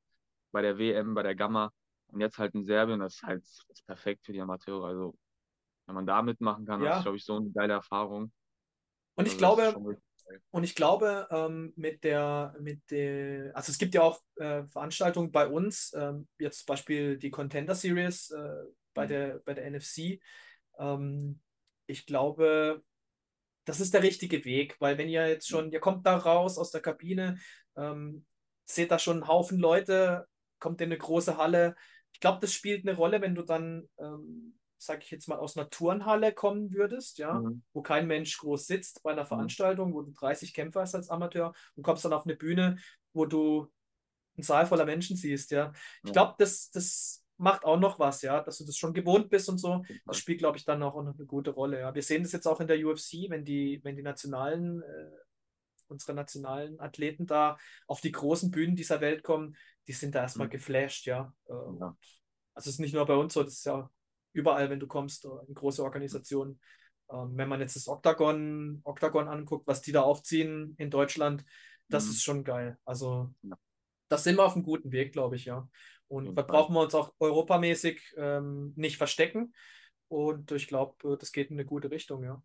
bei 0.51 0.61
der 0.61 0.77
WM, 0.77 1.13
bei 1.13 1.23
der 1.23 1.35
Gamma. 1.35 1.71
Und 2.11 2.21
jetzt 2.21 2.37
halt 2.39 2.55
in 2.55 2.63
Serbien, 2.65 2.99
das 2.99 3.15
ist 3.15 3.23
halt 3.23 3.43
das 3.43 3.65
ist 3.69 3.85
perfekt 3.85 4.25
für 4.25 4.33
die 4.33 4.41
Amateure. 4.41 4.85
Also, 4.87 5.15
wenn 5.87 5.95
man 5.95 6.07
da 6.07 6.21
mitmachen 6.23 6.65
kann, 6.65 6.81
das 6.81 6.97
ist, 6.97 7.03
Ja, 7.03 7.03
glaube 7.03 7.17
ich, 7.17 7.25
so 7.25 7.35
eine 7.37 7.51
geile 7.51 7.73
Erfahrung. 7.73 8.33
und 9.15 9.27
ich 9.27 9.37
Also, 9.37 9.57
ist 9.57 9.75
glaube. 9.75 9.81
Und 10.51 10.63
ich 10.63 10.75
glaube, 10.75 11.27
ähm, 11.31 11.73
mit 11.75 12.03
der, 12.03 12.55
mit 12.61 12.91
der, 12.91 13.55
also 13.55 13.71
es 13.71 13.77
gibt 13.79 13.95
ja 13.95 14.03
auch 14.03 14.21
äh, 14.37 14.63
Veranstaltungen 14.67 15.31
bei 15.31 15.47
uns, 15.47 15.93
ähm, 15.95 16.27
jetzt 16.39 16.59
zum 16.59 16.67
Beispiel 16.67 17.17
die 17.19 17.31
Contender 17.31 17.75
Series 17.75 18.31
äh, 18.31 18.63
bei 18.95 19.05
Mhm. 19.05 19.07
der, 19.07 19.39
bei 19.45 19.53
der 19.55 19.65
NFC. 19.65 20.21
Ähm, 20.79 21.41
ich 21.87 22.05
glaube, 22.07 22.83
das 23.65 23.79
ist 23.79 23.93
der 23.93 24.03
richtige 24.03 24.45
Weg, 24.45 24.77
weil 24.79 24.97
wenn 24.97 25.09
ihr 25.09 25.27
jetzt 25.27 25.49
Ja. 25.49 25.59
schon, 25.59 25.71
ihr 25.71 25.79
kommt 25.79 26.05
da 26.05 26.17
raus 26.17 26.57
aus 26.57 26.71
der 26.71 26.81
Kabine, 26.81 27.37
ähm, 27.77 28.25
seht 28.65 28.91
da 28.91 28.99
schon 28.99 29.17
einen 29.17 29.27
Haufen 29.27 29.59
Leute, 29.59 30.27
kommt 30.59 30.81
in 30.81 30.87
eine 30.89 30.97
große 30.97 31.37
Halle. 31.37 31.75
Ich 32.13 32.19
glaube, 32.19 32.39
das 32.41 32.53
spielt 32.53 32.87
eine 32.87 32.97
Rolle, 32.97 33.21
wenn 33.21 33.35
du 33.35 33.43
dann, 33.43 33.87
ähm, 33.97 34.57
sage 34.77 35.01
ich 35.03 35.11
jetzt 35.11 35.27
mal, 35.27 35.37
aus 35.37 35.57
einer 35.57 35.69
Turnhalle 35.69 36.33
kommen 36.33 36.73
würdest, 36.73 37.17
ja, 37.17 37.39
Mhm. 37.39 37.63
wo 37.73 37.81
kein 37.81 38.07
Mensch 38.07 38.37
groß 38.37 38.65
sitzt 38.67 39.03
bei 39.03 39.11
einer 39.11 39.23
Mhm. 39.23 39.27
Veranstaltung, 39.27 39.93
wo 39.93 40.01
du 40.01 40.11
30 40.11 40.53
Kämpfer 40.53 40.81
hast 40.81 40.95
als 40.95 41.09
Amateur 41.09 41.53
und 41.75 41.83
kommst 41.83 42.05
dann 42.05 42.13
auf 42.13 42.25
eine 42.25 42.35
Bühne, 42.35 42.77
wo 43.13 43.25
du 43.25 43.67
einen 44.37 44.43
Saal 44.43 44.65
voller 44.65 44.85
Menschen 44.85 45.17
siehst, 45.17 45.51
ja. 45.51 45.73
Ich 46.03 46.11
glaube, 46.13 46.35
das, 46.37 46.71
das 46.71 47.25
macht 47.37 47.63
auch 47.65 47.79
noch 47.79 47.99
was, 47.99 48.21
ja, 48.21 48.41
dass 48.41 48.57
du 48.57 48.65
das 48.65 48.77
schon 48.77 48.93
gewohnt 48.93 49.29
bist 49.29 49.49
und 49.49 49.57
so. 49.57 49.83
Das 50.05 50.17
spielt, 50.17 50.39
glaube 50.39 50.57
ich, 50.57 50.65
dann 50.65 50.83
auch 50.83 51.01
noch 51.03 51.15
eine 51.15 51.25
gute 51.25 51.51
Rolle, 51.51 51.79
ja. 51.79 51.93
Wir 51.95 52.03
sehen 52.03 52.23
das 52.23 52.31
jetzt 52.31 52.47
auch 52.47 52.59
in 52.61 52.67
der 52.67 52.77
UFC, 52.85 53.29
wenn 53.29 53.43
die, 53.45 53.79
wenn 53.83 53.95
die 53.95 54.01
nationalen, 54.03 54.81
äh, 54.81 55.09
unsere 55.87 56.13
nationalen 56.13 56.79
Athleten 56.79 57.25
da 57.25 57.57
auf 57.87 57.99
die 58.01 58.11
großen 58.11 58.51
Bühnen 58.51 58.75
dieser 58.75 59.01
Welt 59.01 59.23
kommen, 59.23 59.55
die 59.89 59.93
sind 59.93 60.13
da 60.13 60.21
erstmal 60.21 60.47
Mhm. 60.47 60.51
geflasht, 60.51 61.07
ja. 61.07 61.33
Äh, 61.47 61.53
Ja. 61.53 61.97
also 62.53 62.69
es 62.69 62.75
ist 62.75 62.79
nicht 62.79 62.93
nur 62.93 63.05
bei 63.07 63.15
uns 63.15 63.33
so, 63.33 63.43
das 63.43 63.53
ist 63.53 63.65
ja 63.65 63.89
überall, 64.33 64.69
wenn 64.69 64.79
du 64.79 64.85
kommst, 64.87 65.25
äh, 65.25 65.29
in 65.47 65.55
große 65.55 65.83
Organisationen. 65.83 66.61
Ähm, 67.11 67.31
wenn 67.35 67.49
man 67.49 67.59
jetzt 67.59 67.75
das 67.75 67.87
Octagon, 67.87 68.81
Octagon 68.83 69.27
anguckt, 69.27 69.65
was 69.67 69.81
die 69.81 69.91
da 69.91 70.03
aufziehen 70.03 70.75
in 70.77 70.91
Deutschland, 70.91 71.43
das 71.89 72.05
Mhm. 72.05 72.09
ist 72.11 72.23
schon 72.23 72.43
geil. 72.43 72.77
Also 72.85 73.33
Ja, 73.41 73.57
das 74.09 74.23
sind 74.23 74.37
wir 74.37 74.45
auf 74.45 74.53
einem 74.53 74.63
guten 74.63 74.91
Weg, 74.91 75.11
glaube 75.11 75.35
ich, 75.37 75.45
ja. 75.45 75.67
Und 76.07 76.35
da 76.35 76.43
brauchen 76.43 76.75
wir 76.75 76.81
uns 76.81 76.93
auch 76.95 77.13
europamäßig 77.19 78.13
ähm, 78.17 78.73
nicht 78.75 78.97
verstecken. 78.97 79.53
Und 80.07 80.51
ich 80.51 80.67
glaube, 80.67 81.17
das 81.17 81.31
geht 81.31 81.49
in 81.49 81.55
eine 81.55 81.65
gute 81.65 81.89
Richtung, 81.89 82.23
ja. 82.23 82.41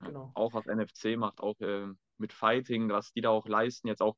Genau. 0.00 0.32
Auch 0.34 0.54
was 0.54 0.66
NFC 0.66 1.16
macht, 1.16 1.40
auch 1.40 1.56
ähm, 1.60 1.98
mit 2.18 2.32
Fighting, 2.32 2.88
was 2.90 3.12
die 3.12 3.20
da 3.20 3.30
auch 3.30 3.46
leisten, 3.46 3.88
jetzt 3.88 4.02
auch, 4.02 4.16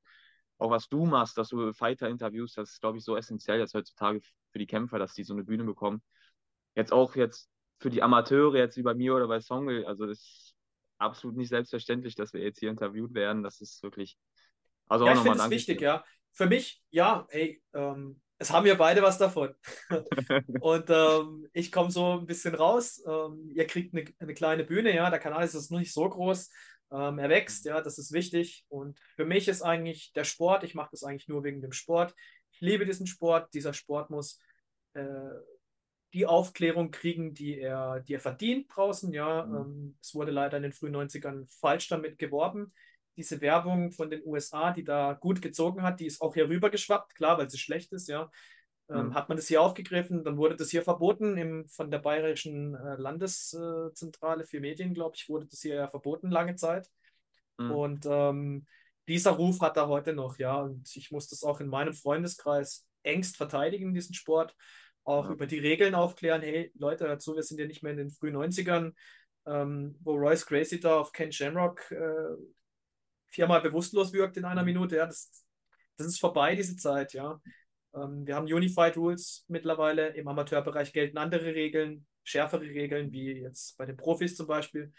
auch 0.61 0.71
was 0.71 0.89
du 0.89 1.07
machst, 1.07 1.39
dass 1.39 1.49
du 1.49 1.73
Fighter 1.73 2.09
interviewst, 2.09 2.57
das 2.59 2.73
ist, 2.73 2.81
glaube 2.81 2.99
ich, 2.99 3.05
so 3.05 3.17
essentiell 3.17 3.59
jetzt 3.59 3.75
heutzutage 3.75 4.21
für 4.53 4.59
die 4.59 4.67
Kämpfer, 4.67 4.99
dass 4.99 5.15
die 5.15 5.25
so 5.25 5.33
eine 5.33 5.45
Bühne 5.45 5.65
bekommen. 5.65 6.03
Jetzt 6.75 6.93
auch 6.93 7.17
jetzt 7.17 7.49
für 7.79 7.91
die 7.91 8.03
Amateure, 8.03 8.57
jetzt 8.57 8.77
wie 8.77 8.83
bei 8.83 8.95
mir 8.95 9.15
oder 9.15 9.27
bei 9.27 9.41
Songel, 9.41 9.87
also 9.87 10.07
das 10.07 10.19
ist 10.19 10.55
absolut 10.99 11.37
nicht 11.37 11.49
selbstverständlich, 11.49 12.15
dass 12.15 12.33
wir 12.33 12.43
jetzt 12.43 12.59
hier 12.61 12.71
interviewt 12.71 13.15
werden. 13.15 13.43
Das 13.43 13.61
ist 13.61 13.83
wirklich, 13.83 14.19
also 14.87 15.07
Ja, 15.07 15.13
auch 15.13 15.17
ich 15.17 15.23
finde 15.23 15.39
es 15.39 15.51
wichtig, 15.51 15.81
ja. 15.81 16.05
Für 16.33 16.47
mich, 16.47 16.83
ja, 16.91 17.27
ey, 17.31 17.63
ähm, 17.73 18.21
es 18.39 18.51
haben 18.51 18.65
wir 18.65 18.77
beide 18.77 19.03
was 19.03 19.19
davon. 19.19 19.55
Und 20.61 20.89
ähm, 20.89 21.47
ich 21.53 21.71
komme 21.71 21.91
so 21.91 22.19
ein 22.19 22.27
bisschen 22.27 22.55
raus. 22.55 23.03
Ähm, 23.07 23.51
ihr 23.55 23.67
kriegt 23.67 23.95
eine, 23.95 24.05
eine 24.19 24.35
kleine 24.35 24.65
Bühne, 24.65 24.95
ja. 24.95 25.11
Der 25.11 25.19
Kanal 25.19 25.45
ist 25.45 25.55
jetzt 25.55 25.71
noch 25.71 25.79
nicht 25.79 25.93
so 25.93 26.09
groß. 26.09 26.51
Ähm, 26.93 27.19
er 27.19 27.29
wächst, 27.29 27.65
ja, 27.65 27.81
das 27.81 27.99
ist 27.99 28.13
wichtig. 28.13 28.65
Und 28.69 28.99
für 29.17 29.25
mich 29.25 29.49
ist 29.49 29.63
eigentlich 29.63 30.13
der 30.13 30.25
Sport, 30.25 30.65
ich 30.65 30.75
mache 30.75 30.91
das 30.93 31.05
eigentlich 31.05 31.29
nur 31.29 31.45
wegen 31.45 31.61
dem 31.61 31.73
Sport. 31.73 32.15
Ich 32.53 32.61
liebe 32.61 32.85
diesen 32.87 33.07
Sport. 33.07 33.53
Dieser 33.55 33.73
Sport 33.75 34.11
muss 34.11 34.41
äh, 34.95 35.05
die 36.13 36.27
Aufklärung 36.27 36.91
kriegen, 36.91 37.35
die 37.35 37.59
er, 37.61 38.01
die 38.01 38.15
er 38.15 38.21
verdient 38.21 38.67
draußen. 38.75 39.13
Ja, 39.13 39.47
Mhm. 39.47 39.57
ähm, 39.57 39.99
es 40.03 40.15
wurde 40.15 40.33
leider 40.33 40.57
in 40.57 40.65
den 40.65 40.73
frühen 40.73 40.93
90ern 40.97 41.47
falsch 41.61 41.89
damit 41.89 42.19
geworben. 42.19 42.73
Diese 43.17 43.41
Werbung 43.41 43.93
von 43.93 44.11
den 44.11 44.23
USA, 44.25 44.73
die 44.73 44.85
da 44.85 45.13
gut 45.15 45.43
gezogen 45.43 45.83
hat, 45.83 46.01
die 46.01 46.07
ist 46.07 46.21
auch 46.21 46.35
hier 46.35 46.49
rüber 46.49 46.71
geschwappt, 46.71 47.15
klar, 47.15 47.39
weil 47.39 47.51
sie 47.51 47.59
schlecht 47.59 47.93
ist, 47.93 48.09
ja. 48.09 48.31
Mhm. 48.93 49.15
hat 49.15 49.29
man 49.29 49.37
das 49.37 49.47
hier 49.49 49.63
aufgegriffen, 49.63 50.25
dann 50.25 50.37
wurde 50.37 50.57
das 50.57 50.71
hier 50.71 50.83
verboten 50.83 51.37
im, 51.37 51.69
von 51.69 51.91
der 51.91 51.99
Bayerischen 52.01 52.75
äh, 52.75 52.97
Landeszentrale 52.97 54.45
für 54.45 54.61
Medien, 54.61 54.95
glaube 54.95 55.15
ich, 55.17 55.29
wurde 55.29 55.47
das 55.47 55.61
hier 55.61 55.75
ja 55.77 55.89
verboten 55.89 56.31
lange 56.31 56.57
Zeit. 56.57 56.91
Mhm. 57.59 57.71
Und 57.71 58.07
ähm, 58.09 58.67
dieser 59.09 59.33
Ruf 59.33 59.61
hat 59.61 59.77
er 59.77 59.89
heute 59.89 60.13
noch, 60.13 60.39
ja. 60.39 60.61
Und 60.61 60.95
ich 60.97 61.11
muss 61.11 61.29
das 61.29 61.43
auch 61.45 61.61
in 61.61 61.69
meinem 61.69 61.95
Freundeskreis 61.95 62.87
engst 63.03 63.37
verteidigen, 63.37 63.95
diesen 63.95 64.15
Sport. 64.15 64.57
Auch 65.05 65.27
Ja. 65.27 65.33
über 65.33 65.47
die 65.47 65.59
Regeln 65.59 65.95
aufklären. 65.95 66.43
Hey, 66.43 66.71
Leute, 66.75 67.05
dazu, 67.05 67.35
wir 67.35 67.43
sind 67.43 67.59
ja 67.59 67.67
nicht 67.67 67.83
mehr 67.83 67.93
in 67.93 67.99
den 67.99 68.11
frühen 68.11 68.35
90ern, 68.37 68.93
ähm, 69.47 69.97
wo 70.01 70.15
Royce 70.15 70.47
Gracie 70.47 70.79
da 70.79 70.99
auf 71.01 71.13
Ken 71.13 71.33
Shamrock 71.33 71.91
äh, 71.91 72.37
viermal 73.29 73.61
bewusstlos 73.63 74.13
wirkt 74.13 74.37
in 74.37 74.45
einer 74.45 74.63
Mhm. 74.63 74.67
Minute. 74.67 74.97
Ja, 74.97 75.07
das, 75.07 75.45
das 75.97 76.07
ist 76.07 76.21
vorbei, 76.21 76.55
diese 76.55 76.77
Zeit, 76.77 77.15
ja. 77.15 77.41
Ähm, 77.95 78.27
wir 78.27 78.37
haben 78.37 78.47
Unified 78.47 78.97
Rules 78.97 79.45
mittlerweile. 79.49 80.09
Im 80.15 80.29
Amateurbereich 80.29 80.93
gelten 80.93 81.19
andere 81.19 81.55
Regeln, 81.55 82.07
schärfere 82.25 82.63
Regeln, 82.63 83.13
wie 83.13 83.33
jetzt 83.41 83.77
bei 83.79 83.87
den 83.87 83.97
Profis 83.97 84.37
zum 84.37 84.47
Beispiel. 84.47 84.93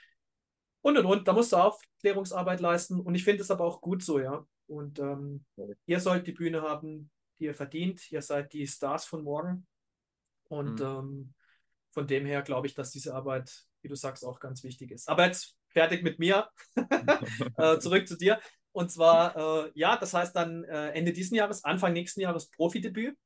Und 0.81 0.97
und 0.97 1.05
und, 1.05 1.27
da 1.27 1.33
musst 1.33 1.51
du 1.53 1.57
Aufklärungsarbeit 1.57 2.59
leisten. 2.59 2.99
Und 2.99 3.15
ich 3.15 3.23
finde 3.23 3.43
es 3.43 3.51
aber 3.51 3.65
auch 3.65 3.81
gut 3.81 4.03
so, 4.03 4.19
ja. 4.19 4.45
Und 4.67 4.99
ähm, 4.99 5.45
ihr 5.85 5.99
sollt 5.99 6.25
die 6.27 6.31
Bühne 6.31 6.61
haben, 6.61 7.11
die 7.39 7.45
ihr 7.45 7.53
verdient. 7.55 8.11
Ihr 8.11 8.21
seid 8.21 8.53
die 8.53 8.65
Stars 8.67 9.05
von 9.05 9.23
morgen. 9.23 9.67
Und 10.49 10.79
Mhm. 10.79 10.85
ähm, 10.85 11.33
von 11.91 12.07
dem 12.07 12.25
her 12.25 12.41
glaube 12.41 12.67
ich, 12.67 12.73
dass 12.73 12.91
diese 12.91 13.13
Arbeit, 13.13 13.65
wie 13.81 13.89
du 13.89 13.95
sagst, 13.95 14.25
auch 14.25 14.39
ganz 14.39 14.63
wichtig 14.63 14.91
ist. 14.91 15.07
Aber 15.09 15.25
jetzt 15.27 15.55
fertig 15.69 16.03
mit 16.03 16.19
mir. 16.19 16.49
äh, 17.57 17.79
zurück 17.79 18.07
zu 18.07 18.17
dir. 18.17 18.39
Und 18.73 18.91
zwar, 18.91 19.35
äh, 19.67 19.71
ja, 19.75 19.97
das 19.97 20.13
heißt 20.13 20.35
dann 20.35 20.63
äh, 20.63 20.89
Ende 20.91 21.13
diesen 21.13 21.35
Jahres, 21.35 21.63
Anfang 21.63 21.93
nächsten 21.93 22.21
Jahres 22.21 22.49
Profidebüt. 22.49 23.17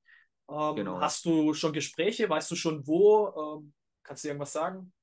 Ähm, 0.50 0.76
Genau. 0.76 1.00
Hast 1.00 1.26
du 1.26 1.54
schon 1.54 1.74
Gespräche? 1.74 2.30
Weißt 2.30 2.50
du 2.52 2.56
schon 2.56 2.86
wo? 2.88 3.60
Ähm, 3.62 3.74
kannst 4.04 4.24
du 4.24 4.30
irgendwas 4.30 4.54
sagen? 4.54 4.94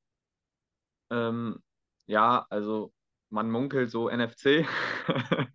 Ähm, 1.10 1.58
ja, 2.06 2.46
also 2.50 2.92
man 3.30 3.50
munkelt 3.50 3.90
so 3.90 4.08
NFC. 4.08 4.66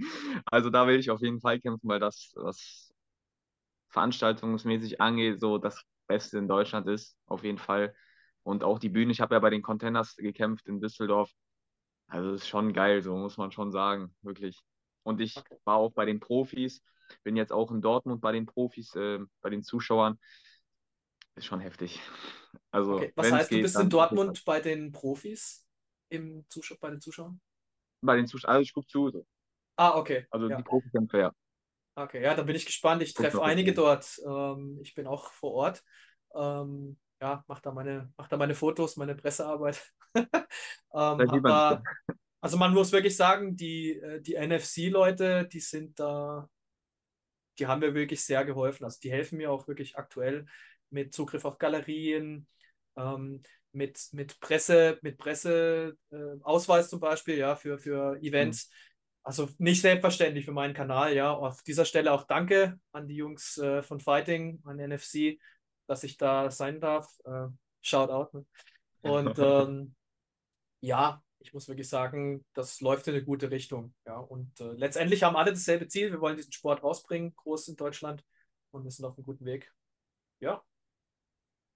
Also 0.51 0.70
da 0.70 0.88
will 0.88 1.00
ich 1.00 1.10
auf 1.12 1.22
jeden 1.22 1.41
Fall 1.41 1.60
kämpfen, 1.60 1.88
weil 1.89 2.00
das, 2.00 2.32
was 2.36 2.94
veranstaltungsmäßig 3.89 5.01
angeht, 5.01 5.39
so 5.39 5.58
das 5.58 5.84
Beste 6.08 6.38
in 6.38 6.48
Deutschland 6.48 6.88
ist, 6.88 7.17
auf 7.27 7.44
jeden 7.44 7.58
Fall. 7.58 7.96
Und 8.44 8.63
auch 8.63 8.79
die 8.79 8.89
Bühne, 8.89 9.12
ich 9.12 9.22
habe 9.22 9.36
ja 9.36 9.39
bei 9.39 9.50
den 9.50 9.62
Containers 9.62 10.15
gekämpft 10.15 10.67
in 10.67 10.79
Düsseldorf. 10.82 11.32
Also 12.08 12.34
ist 12.34 12.48
schon 12.50 12.74
geil, 12.74 13.03
so 13.03 13.15
muss 13.17 13.38
man 13.38 13.51
schon 13.51 13.72
sagen, 13.72 14.15
wirklich. 14.24 14.62
Und 15.08 15.22
ich 15.22 15.36
Okay. 15.38 15.58
war 15.66 15.78
auch 15.78 15.92
bei 15.94 16.06
den 16.06 16.20
Profis, 16.20 16.84
bin 17.24 17.36
jetzt 17.38 17.54
auch 17.54 17.72
in 17.72 17.82
Dortmund 17.82 18.22
bei 18.22 18.34
den 18.34 18.46
Profis, 18.46 18.94
äh, 18.96 19.20
bei 19.42 19.50
den 19.50 19.64
Zuschauern. 19.64 20.20
Ist 21.36 21.46
schon 21.46 21.60
heftig. 21.62 22.02
Also, 22.72 23.00
Okay. 23.00 23.12
Was 23.16 23.32
heißt, 23.32 23.54
du 23.54 23.56
geht, 23.56 23.62
bist 23.62 23.80
in 23.80 23.90
Dortmund 23.90 24.44
bei 24.46 24.60
den 24.60 24.92
Profis 24.92 25.66
im 26.10 26.46
Zuschau 26.50 26.76
bei 26.80 26.90
den 26.90 27.02
Zuschauern? 27.02 27.40
bei 28.02 28.16
den 28.16 28.28
Zuschauern. 28.28 28.56
Also 28.56 28.64
ich 28.64 28.74
gucke 28.74 28.88
zu. 28.88 29.26
Ah, 29.78 29.94
okay. 29.98 30.26
Also 30.32 30.50
die 30.50 30.54
Ja. 30.54 30.64
Profikämpfer, 30.64 31.20
ja. 31.20 31.32
Okay, 31.96 32.22
ja, 32.22 32.36
dann 32.36 32.46
bin 32.46 32.56
ich 32.56 32.66
gespannt. 32.66 33.02
Ich 33.02 33.14
treffe 33.16 33.44
einige 33.44 33.74
dort. 33.74 34.20
Ähm, 34.26 34.80
ich 34.84 34.94
bin 34.94 35.08
auch 35.08 35.32
vor 35.32 35.54
Ort. 35.54 35.84
Ähm, 36.36 37.00
ja, 37.20 37.44
mach 37.48 37.60
da 37.60 37.72
meine, 37.72 38.14
mach 38.18 38.28
da 38.28 38.38
meine 38.38 38.54
Fotos, 38.56 38.98
meine 38.98 39.16
Pressearbeit. 39.16 39.94
Ähm, 40.94 41.30
hab 41.30 41.46
da. 41.46 41.86
Also 42.41 42.58
man 42.58 42.74
muss 42.74 42.91
wirklich 42.91 43.15
sagen, 43.15 43.56
die, 43.56 43.94
äh, 43.94 44.22
die 44.22 44.36
NFC-Leute, 44.36 45.48
die 45.48 45.60
sind 45.60 46.00
da, 46.00 46.50
die 47.60 47.67
haben 47.67 47.79
mir 47.79 47.94
wirklich 47.94 48.24
sehr 48.24 48.46
geholfen. 48.46 48.84
Also 48.84 49.00
die 49.01 49.12
helfen 49.12 49.38
mir 49.38 49.51
auch 49.51 49.67
wirklich 49.67 49.98
aktuell 49.98 50.46
mit 50.89 51.13
Zugriff 51.13 51.46
auf 51.46 51.58
Galerien, 51.58 52.48
ähm, 52.96 53.41
mit, 53.72 54.10
mit 54.12 54.39
Presse, 54.39 54.98
mit 55.01 55.17
Presseausweis 55.17 56.86
äh, 56.86 56.89
zum 56.89 57.00
Beispiel, 57.00 57.38
ja, 57.38 57.56
für, 57.56 57.77
für 57.77 58.15
Mhm. 58.17 58.24
Events. 58.24 58.70
Also 59.24 59.50
nicht 59.58 59.82
selbstverständlich 59.82 60.46
für 60.46 60.53
meinen 60.53 60.74
Kanal, 60.74 61.13
ja. 61.13 61.34
Auf 61.34 61.62
dieser 61.63 61.86
Stelle 61.86 62.12
auch 62.13 62.24
danke 62.24 62.79
an 62.94 63.08
die 63.08 63.15
Jungs 63.15 63.58
äh, 63.58 63.84
von 63.84 64.00
Fighting, 64.00 64.62
an 64.63 64.79
NFC, 64.79 65.38
dass 65.86 66.03
ich 66.03 66.17
da 66.17 66.50
sein 66.50 66.79
darf. 66.79 67.10
Äh, 67.25 67.48
Shoutout. 67.82 68.38
Ne? 68.38 68.46
Und 69.01 69.38
ähm, 69.39 69.96
ja, 70.79 71.22
ich 71.48 71.54
muss 71.54 71.68
wirklich 71.68 71.89
sagen, 71.89 72.46
das 72.54 72.82
läuft 72.82 73.08
in 73.08 73.16
eine 73.16 73.24
gute 73.24 73.50
Richtung. 73.50 73.94
Ja, 74.06 74.18
und 74.18 74.60
äh, 74.60 74.72
letztendlich 74.74 75.24
haben 75.24 75.36
alle 75.36 75.51
dasselbe 75.51 75.88
Ziel. 75.88 76.12
Wir 76.12 76.22
wollen 76.22 76.38
diesen 76.38 76.51
Sport 76.51 76.84
rausbringen, 76.84 77.36
groß 77.36 77.70
in 77.70 77.75
Deutschland, 77.75 78.24
und 78.72 78.84
wir 78.84 78.92
sind 78.92 79.06
auf 79.06 79.18
einem 79.18 79.25
guten 79.25 79.46
Weg. 79.46 79.74
Ja, 80.39 80.63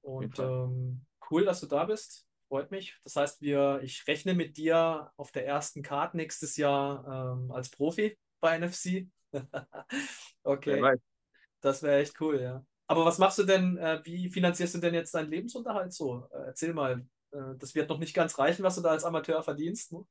und 0.02 0.40
ähm, 0.40 1.06
cool, 1.30 1.46
dass 1.46 1.62
du 1.62 1.68
da 1.68 1.86
bist. 1.86 2.28
Freut 2.48 2.72
mich. 2.72 2.98
Das 3.04 3.16
heißt, 3.16 3.42
wir, 3.42 3.80
ich 3.84 4.06
rechne 4.08 4.34
mit 4.34 4.58
dir 4.58 5.12
auf 5.16 5.32
der 5.32 5.48
ersten 5.48 5.84
Card 5.84 6.16
nächstes 6.16 6.58
Jahr 6.58 7.36
ähm, 7.38 7.52
als 7.52 7.70
Profi 7.70 8.18
bei 8.40 8.58
NFC. 8.58 9.08
Okay, 10.44 10.98
das 11.62 11.84
wäre 11.84 12.02
echt 12.02 12.20
cool, 12.20 12.42
ja. 12.42 12.66
Aber 12.88 13.06
was 13.06 13.20
machst 13.20 13.38
du 13.38 13.44
denn, 13.44 13.78
äh, 13.78 14.02
wie 14.04 14.28
finanzierst 14.32 14.74
du 14.74 14.80
denn 14.80 14.96
jetzt 14.96 15.14
deinen 15.14 15.30
Lebensunterhalt 15.30 15.94
so? 15.94 16.28
Äh, 16.32 16.48
erzähl 16.48 16.74
mal. 16.74 17.06
Äh, 17.32 17.56
das 17.58 17.76
wird 17.76 17.90
noch 17.90 18.00
nicht 18.00 18.14
ganz 18.14 18.38
reichen, 18.38 18.64
was 18.64 18.76
du 18.76 18.82
da 18.82 18.90
als 18.90 19.04
Amateur 19.04 19.42
verdienst. 19.44 19.94
Ne? 19.94 20.06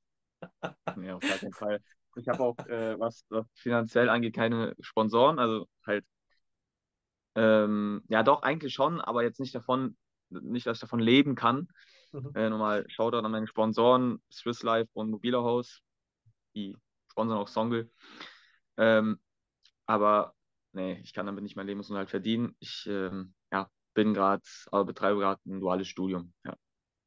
Nee, 0.96 1.12
auf 1.12 1.20
gar 1.20 1.38
keinen 1.38 1.52
Fall. 1.52 1.80
Ich 2.16 2.28
habe 2.28 2.40
auch, 2.42 2.58
äh, 2.66 2.98
was, 2.98 3.24
was 3.28 3.46
finanziell 3.54 4.08
angeht, 4.08 4.34
keine 4.34 4.74
Sponsoren, 4.80 5.38
also 5.38 5.66
halt, 5.86 6.04
ähm, 7.36 8.02
ja 8.08 8.22
doch, 8.22 8.42
eigentlich 8.42 8.74
schon, 8.74 9.00
aber 9.00 9.22
jetzt 9.22 9.40
nicht 9.40 9.54
davon, 9.54 9.96
nicht, 10.30 10.66
dass 10.66 10.78
ich 10.78 10.80
davon 10.80 11.00
leben 11.00 11.34
kann. 11.34 11.68
Mhm. 12.12 12.32
Äh, 12.34 12.50
nochmal 12.50 12.84
Shoutout 12.88 13.18
an 13.18 13.30
meine 13.30 13.46
Sponsoren, 13.46 14.20
Swiss 14.32 14.62
Life 14.62 14.90
und 14.94 15.10
Mobiler 15.10 15.42
Haus, 15.42 15.80
die 16.54 16.76
sponsern 17.08 17.38
auch 17.38 17.48
Songle. 17.48 17.90
Ähm, 18.76 19.20
aber 19.86 20.34
nee, 20.72 21.00
ich 21.04 21.12
kann 21.12 21.26
damit 21.26 21.42
nicht 21.44 21.56
mein 21.56 21.66
Lebensunterhalt 21.66 22.10
verdienen. 22.10 22.56
Ich 22.58 22.86
ähm, 22.86 23.34
ja, 23.52 23.68
bin 23.94 24.14
gerade, 24.14 24.42
aber 24.70 24.84
betreibe 24.84 25.20
gerade 25.20 25.40
ein 25.46 25.60
duales 25.60 25.88
Studium, 25.88 26.32
ja, 26.44 26.56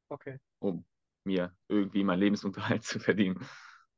Okay, 0.08 0.38
um 0.60 0.84
mir 1.24 1.54
irgendwie 1.68 2.04
meinen 2.04 2.20
Lebensunterhalt 2.20 2.84
zu 2.84 3.00
verdienen. 3.00 3.38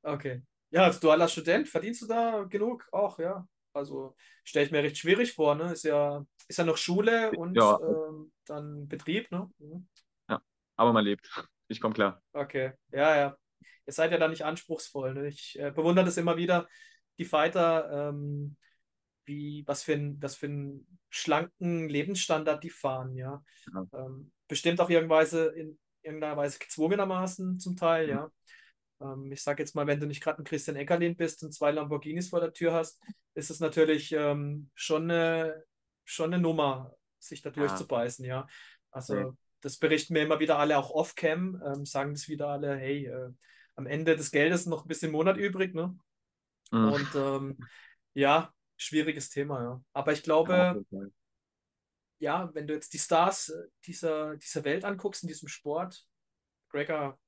okay. 0.02 0.42
Ja, 0.70 0.82
als 0.82 0.98
dualer 0.98 1.28
Student 1.28 1.68
verdienst 1.68 2.02
du 2.02 2.06
da 2.06 2.42
genug 2.44 2.86
auch, 2.92 3.18
ja. 3.18 3.46
Also 3.72 4.16
stelle 4.42 4.66
ich 4.66 4.72
mir 4.72 4.82
recht 4.82 4.98
schwierig 4.98 5.32
vor, 5.32 5.54
ne? 5.54 5.72
Ist 5.72 5.84
ja, 5.84 6.24
ist 6.48 6.58
ja 6.58 6.64
noch 6.64 6.76
Schule 6.76 7.30
und 7.32 7.54
Ja, 7.54 7.78
ähm, 7.80 8.32
dann 8.46 8.88
Betrieb, 8.88 9.30
ne? 9.30 9.48
Mhm. 9.58 9.88
ja, 10.28 10.42
aber 10.76 10.92
man 10.92 11.04
lebt. 11.04 11.30
Ich 11.68 11.80
komme 11.80 11.94
klar. 11.94 12.22
Okay, 12.32 12.72
ja, 12.92 13.16
ja. 13.16 13.36
Ihr 13.86 13.92
seid 13.92 14.10
ja 14.10 14.18
da 14.18 14.28
nicht 14.28 14.44
anspruchsvoll, 14.44 15.14
ne? 15.14 15.28
Ich 15.28 15.58
äh, 15.58 15.70
bewundere 15.70 16.04
das 16.04 16.16
immer 16.16 16.36
wieder, 16.36 16.68
die 17.18 17.24
Fighter, 17.24 18.08
ähm, 18.10 18.56
wie, 19.24 19.62
was 19.66 19.82
für 19.84 19.94
ein, 19.94 20.20
was 20.20 20.36
für 20.36 20.46
einen 20.46 20.98
schlanken 21.10 21.88
Lebensstandard 21.88 22.62
die 22.64 22.70
fahren, 22.70 23.14
ja. 23.14 23.42
Ja. 23.72 23.86
Ähm, 23.94 24.32
bestimmt 24.48 24.80
auch 24.80 24.90
irgendweise 24.90 25.46
in 25.46 25.78
irgendeiner 26.06 26.36
Weise 26.36 26.58
gezwungenermaßen 26.58 27.58
zum 27.60 27.76
Teil, 27.76 28.08
Mhm. 28.08 28.10
ja. 28.10 28.30
Ähm, 29.00 29.30
ich 29.32 29.42
sage 29.42 29.62
jetzt 29.62 29.74
mal, 29.74 29.86
wenn 29.86 30.00
du 30.00 30.06
nicht 30.06 30.22
gerade 30.22 30.42
ein 30.42 30.44
Christian 30.44 30.76
Eckerlin 30.76 31.16
bist 31.16 31.42
und 31.42 31.52
zwei 31.54 31.70
Lamborghinis 31.70 32.28
vor 32.30 32.40
der 32.40 32.52
Tür 32.52 32.72
hast, 32.74 33.00
ist 33.34 33.50
es 33.50 33.60
natürlich 33.60 34.12
ähm, 34.12 34.70
schon 34.74 35.10
eine, 35.10 35.64
schon 36.04 36.32
eine 36.32 36.42
Nummer, 36.42 36.94
sich 37.18 37.42
da 37.42 37.50
Ja, 37.54 37.86
durchzubeißen, 37.90 38.24
ja. 38.24 38.46
nee. 39.08 39.26
Also 39.26 39.36
das 39.60 39.78
berichten 39.78 40.14
mir 40.14 40.22
immer 40.22 40.40
wieder 40.40 40.58
alle, 40.58 40.78
auch 40.78 40.90
off-cam, 40.90 41.62
ähm, 41.66 41.86
sagen 41.86 42.14
das 42.14 42.28
wieder 42.28 42.48
alle, 42.48 42.76
hey, 42.76 43.06
äh, 43.06 43.30
am 43.76 43.86
Ende 43.86 44.16
des 44.16 44.30
Geldes 44.30 44.66
noch 44.66 44.84
ein 44.84 44.88
bisschen 44.88 45.12
Monat 45.12 45.36
übrig, 45.36 45.74
ne? 45.74 45.98
Mhm. 46.72 46.92
Und 46.92 47.14
ähm, 47.14 47.58
ja, 48.14 48.52
schwieriges 48.76 49.30
Thema, 49.30 49.62
ja. 49.62 49.82
Aber 49.92 50.12
ich 50.12 50.22
Ja, 50.44 50.64
glaube, 50.64 50.80
Fall. 50.90 51.10
Ja, 52.18 52.50
wenn 52.54 52.66
du 52.66 52.74
jetzt 52.74 52.92
die 52.92 52.98
Stars 52.98 53.50
äh, 53.50 53.68
dieser, 53.84 54.36
dieser 54.36 54.64
Welt 54.64 54.84
anguckst, 54.84 55.22
in 55.22 55.28
diesem 55.28 55.48
Sport, 55.48 56.06
Gregor 56.70 57.18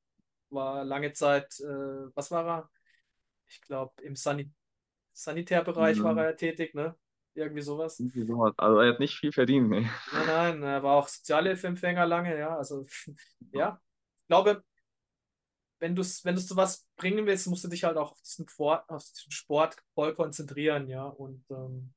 war 0.50 0.84
lange 0.84 1.12
Zeit, 1.12 1.60
äh, 1.60 2.14
was 2.14 2.30
war 2.30 2.46
er? 2.46 2.70
Ich 3.46 3.60
glaube, 3.62 3.92
im 4.02 4.16
Sani 4.16 4.50
Sanitärbereich 5.12 6.00
war 6.02 6.12
Mhm. 6.12 6.18
er 6.18 6.36
tätig, 6.36 6.74
ne? 6.74 6.94
Irgendwie 7.34 7.62
sowas. 7.62 7.98
Irgendwie 7.98 8.24
sowas. 8.24 8.54
Also 8.56 8.78
er 8.78 8.92
hat 8.92 9.00
nicht 9.00 9.16
viel 9.18 9.32
verdient, 9.32 9.68
nee. 9.68 9.88
Nein, 10.12 10.26
nein, 10.60 10.62
er 10.62 10.82
war 10.82 10.96
auch 10.96 11.08
Sozialhilfeempfänger 11.08 12.06
lange, 12.06 12.38
ja. 12.38 12.56
Also, 12.56 12.86
ja, 13.52 13.80
ich 14.22 14.28
glaube, 14.28 14.62
wenn 15.80 15.94
du 15.94 16.02
es 16.02 16.24
wenn 16.24 16.34
du's 16.34 16.46
zu 16.46 16.56
was 16.56 16.86
bringen 16.96 17.26
willst, 17.26 17.46
musst 17.48 17.64
du 17.64 17.68
dich 17.68 17.84
halt 17.84 17.96
auch 17.96 18.12
auf 18.12 18.20
diesen, 18.22 18.48
Sport, 18.48 18.88
auf 18.88 19.04
diesen 19.04 19.32
Sport 19.32 19.76
voll 19.94 20.14
konzentrieren, 20.14 20.88
ja. 20.88 21.04
Und 21.06 21.44
ähm, 21.50 21.92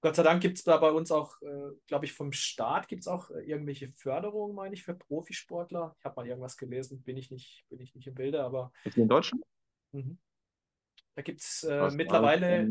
Gott 0.00 0.14
sei 0.14 0.22
Dank 0.22 0.40
gibt 0.40 0.58
es 0.58 0.64
da 0.64 0.76
bei 0.76 0.90
uns 0.90 1.10
auch, 1.10 1.40
äh, 1.42 1.72
glaube 1.86 2.04
ich, 2.04 2.12
vom 2.12 2.32
Staat 2.32 2.86
gibt 2.86 3.02
es 3.02 3.08
auch 3.08 3.30
äh, 3.30 3.40
irgendwelche 3.40 3.92
Förderungen, 3.96 4.54
meine 4.54 4.74
ich, 4.74 4.84
für 4.84 4.94
Profisportler. 4.94 5.96
Ich 5.98 6.04
habe 6.04 6.16
mal 6.16 6.26
irgendwas 6.26 6.56
gelesen, 6.56 7.02
bin 7.02 7.16
ich 7.16 7.30
nicht, 7.30 7.64
bin 7.68 7.80
ich 7.80 7.94
nicht 7.94 8.06
im 8.06 8.14
Bilde, 8.14 8.44
aber 8.44 8.72
in 8.94 9.08
Deutschland? 9.08 9.42
mhm. 9.92 10.18
da 11.14 11.22
gibt 11.22 11.40
es 11.40 11.64
äh, 11.64 11.90
mittlerweile, 11.90 12.68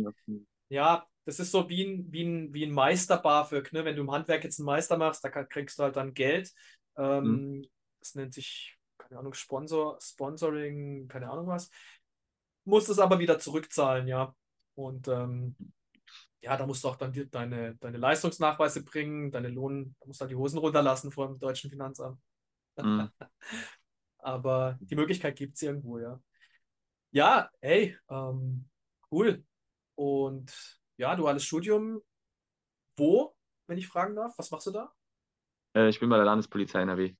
ja, 0.69 1.05
das 1.25 1.41
ist 1.41 1.51
so 1.51 1.67
wie 1.67 1.83
ein, 1.83 2.11
wie 2.11 2.23
ein, 2.23 2.53
wie 2.53 2.65
ein 2.65 2.71
Meister 2.71 3.17
BAföG, 3.17 3.73
ne? 3.73 3.83
Wenn 3.83 3.97
du 3.97 4.03
im 4.03 4.11
Handwerk 4.11 4.45
jetzt 4.45 4.59
einen 4.59 4.65
Meister 4.65 4.97
machst, 4.97 5.23
da 5.23 5.29
kriegst 5.29 5.77
du 5.77 5.83
halt 5.83 5.97
dann 5.97 6.13
Geld. 6.13 6.53
Mhm. 6.95 7.03
Ähm, 7.03 7.65
das 7.99 8.15
nennt 8.15 8.33
sich, 8.33 8.77
keine 8.97 9.19
Ahnung, 9.19 9.33
Sponsor, 9.33 9.97
Sponsoring, 9.99 11.09
keine 11.09 11.29
Ahnung 11.29 11.47
was. 11.47 11.69
Musst 12.63 12.87
es 12.87 12.99
aber 12.99 13.19
wieder 13.19 13.39
zurückzahlen, 13.39 14.07
ja. 14.07 14.33
Und 14.75 15.09
ähm, 15.09 15.57
ja, 16.41 16.55
da 16.55 16.65
musst 16.65 16.83
du 16.83 16.89
auch 16.89 16.95
dann 16.95 17.11
die, 17.11 17.29
deine, 17.29 17.75
deine 17.75 17.97
Leistungsnachweise 17.97 18.83
bringen, 18.83 19.31
deine 19.31 19.49
Lohn, 19.49 19.95
da 19.99 20.07
musst 20.07 20.19
du 20.19 20.23
halt 20.23 20.31
die 20.31 20.35
Hosen 20.35 20.59
runterlassen 20.59 21.11
vor 21.11 21.27
dem 21.27 21.39
deutschen 21.39 21.69
Finanzamt. 21.69 22.21
Mhm. 22.77 23.09
Aber 24.19 24.77
die 24.81 24.95
Möglichkeit 24.95 25.35
gibt 25.35 25.55
es 25.55 25.61
irgendwo, 25.61 25.99
ja. 25.99 26.19
Ja, 27.11 27.49
hey, 27.61 27.97
ähm, 28.09 28.69
cool. 29.11 29.43
Und 29.95 30.79
ja, 30.97 31.15
duales 31.15 31.43
Studium. 31.43 32.01
Wo, 32.97 33.35
wenn 33.67 33.77
ich 33.77 33.87
fragen 33.87 34.15
darf? 34.15 34.33
Was 34.37 34.51
machst 34.51 34.67
du 34.67 34.71
da? 34.71 34.91
Äh, 35.75 35.89
ich 35.89 35.99
bin 35.99 36.09
bei 36.09 36.17
der 36.17 36.25
Landespolizei 36.25 36.81
NRW. 36.81 37.15